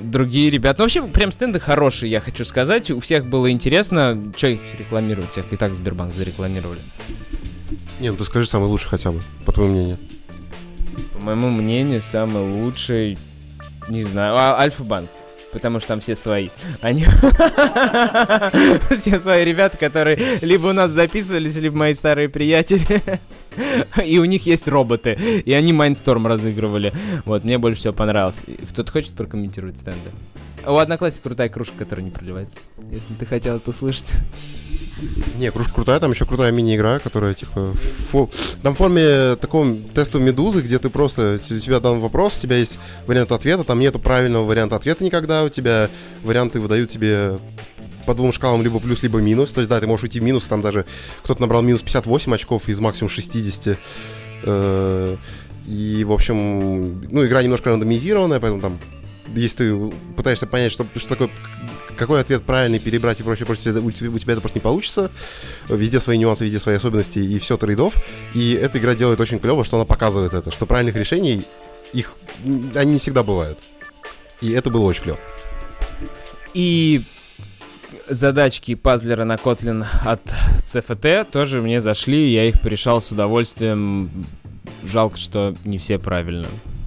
[0.00, 0.78] другие ребята.
[0.78, 2.90] Ну, вообще, прям стенды хорошие, я хочу сказать.
[2.90, 4.32] У всех было интересно.
[4.36, 5.30] Че их рекламировать?
[5.30, 6.80] Всех и так Сбербанк зарекламировали.
[8.00, 9.98] Не, ну ты скажи самый лучший хотя бы, по твоему мнению.
[11.12, 13.18] По моему мнению, самый лучший,
[13.88, 15.10] не знаю, а, Альфа-банк
[15.52, 16.48] потому что там все свои.
[16.80, 17.04] Они...
[18.96, 23.02] все свои ребята, которые либо у нас записывались, либо мои старые приятели.
[24.04, 25.12] и у них есть роботы.
[25.44, 26.92] И они Майнсторм разыгрывали.
[27.24, 28.42] Вот, мне больше всего понравилось.
[28.70, 30.10] Кто-то хочет прокомментировать стенды?
[30.66, 32.58] У Одноклассника крутая кружка, которая не проливается.
[32.90, 34.12] Если ты хотел это услышать.
[35.38, 37.72] Не, кружка крутая, там еще крутая мини-игра, которая, типа,
[38.10, 38.28] фо...
[38.62, 42.56] там в форме такого тестовой медузы, где ты просто, у тебя дан вопрос, у тебя
[42.56, 45.88] есть вариант ответа, там нету правильного варианта ответа никогда, у тебя
[46.22, 47.38] варианты выдают тебе
[48.06, 49.52] по двум шкалам либо плюс, либо минус.
[49.52, 50.84] То есть, да, ты можешь уйти в минус, там даже
[51.22, 53.78] кто-то набрал минус 58 очков из максимум 60.
[54.42, 55.16] Э,
[55.66, 58.78] и, в общем, ну, игра немножко рандомизированная, поэтому там
[59.34, 61.30] если ты пытаешься понять, что, что такое,
[61.96, 65.10] какой ответ правильный перебрать и прочее, прочее, у тебя, у тебя это просто не получится.
[65.68, 67.94] Везде свои нюансы, везде свои особенности и все трейдов.
[68.34, 71.42] И эта игра делает очень клево, что она показывает это, что правильных решений
[71.92, 72.16] их
[72.74, 73.58] они не всегда бывают.
[74.40, 75.18] И это было очень клево.
[76.54, 77.02] И
[78.08, 80.22] задачки пазлера на Kotlin от
[80.64, 84.10] CFT тоже мне зашли, я их порешал с удовольствием.
[84.82, 86.46] Жалко, что не все правильно.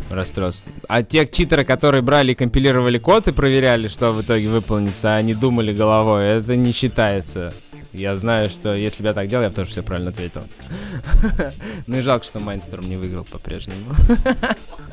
[0.09, 0.67] Расстроился.
[0.87, 5.33] А те читеры, которые брали и компилировали код и проверяли, что в итоге выполнится, они
[5.33, 7.53] думали головой, это не считается.
[7.93, 10.43] Я знаю, что если бы я так делал, я бы тоже все правильно ответил.
[11.85, 13.93] Ну и жалко, что Майнсторм не выиграл по-прежнему.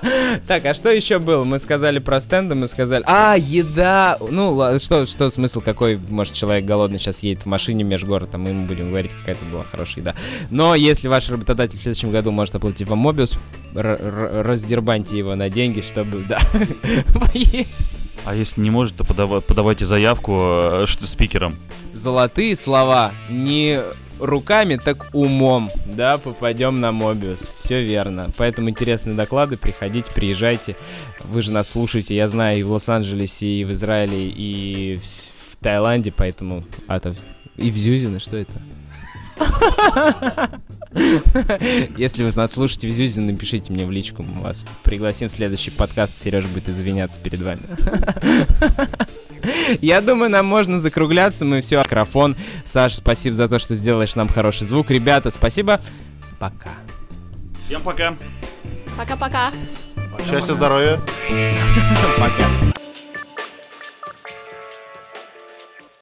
[0.46, 1.44] Так, а что еще было?
[1.44, 3.04] Мы сказали про стенды, мы сказали...
[3.06, 4.16] А, еда!
[4.30, 5.98] Ну, что, что смысл какой?
[5.98, 9.44] Может, человек голодный сейчас едет в машине меж городом, и мы будем говорить, какая это
[9.44, 10.14] была хорошая еда.
[10.48, 13.34] Но если ваш работодатель в следующем году может оплатить вам Мобиус,
[13.74, 16.40] раздербаньте его на деньги, чтобы, да,
[17.14, 17.98] поесть.
[18.24, 21.56] А если не может, то подава- подавайте заявку э, что, спикерам.
[22.00, 23.12] Золотые слова.
[23.28, 23.82] Не
[24.18, 27.50] руками, так умом, да, попадем на Мобиус.
[27.58, 28.30] Все верно.
[28.38, 30.76] Поэтому интересные доклады, приходите, приезжайте.
[31.24, 35.04] Вы же нас слушаете, я знаю, и в Лос-Анджелесе, и в Израиле, и в,
[35.52, 36.64] в Таиланде, поэтому...
[36.88, 37.14] А, это...
[37.58, 38.52] И в Зюзино, что это?
[41.98, 45.70] Если вы нас слушаете в Зюзино, напишите мне в личку, мы вас пригласим в следующий
[45.70, 47.60] подкаст, Сережа будет извиняться перед вами.
[49.80, 51.44] Я думаю, нам можно закругляться.
[51.44, 52.36] Мы все, микрофон.
[52.64, 54.90] Саш, спасибо за то, что сделаешь нам хороший звук.
[54.90, 55.80] Ребята, спасибо.
[56.38, 56.70] Пока.
[57.64, 58.16] Всем пока!
[58.96, 59.50] Пока-пока.
[60.28, 61.00] Счастья, здоровья.
[62.18, 62.69] Пока.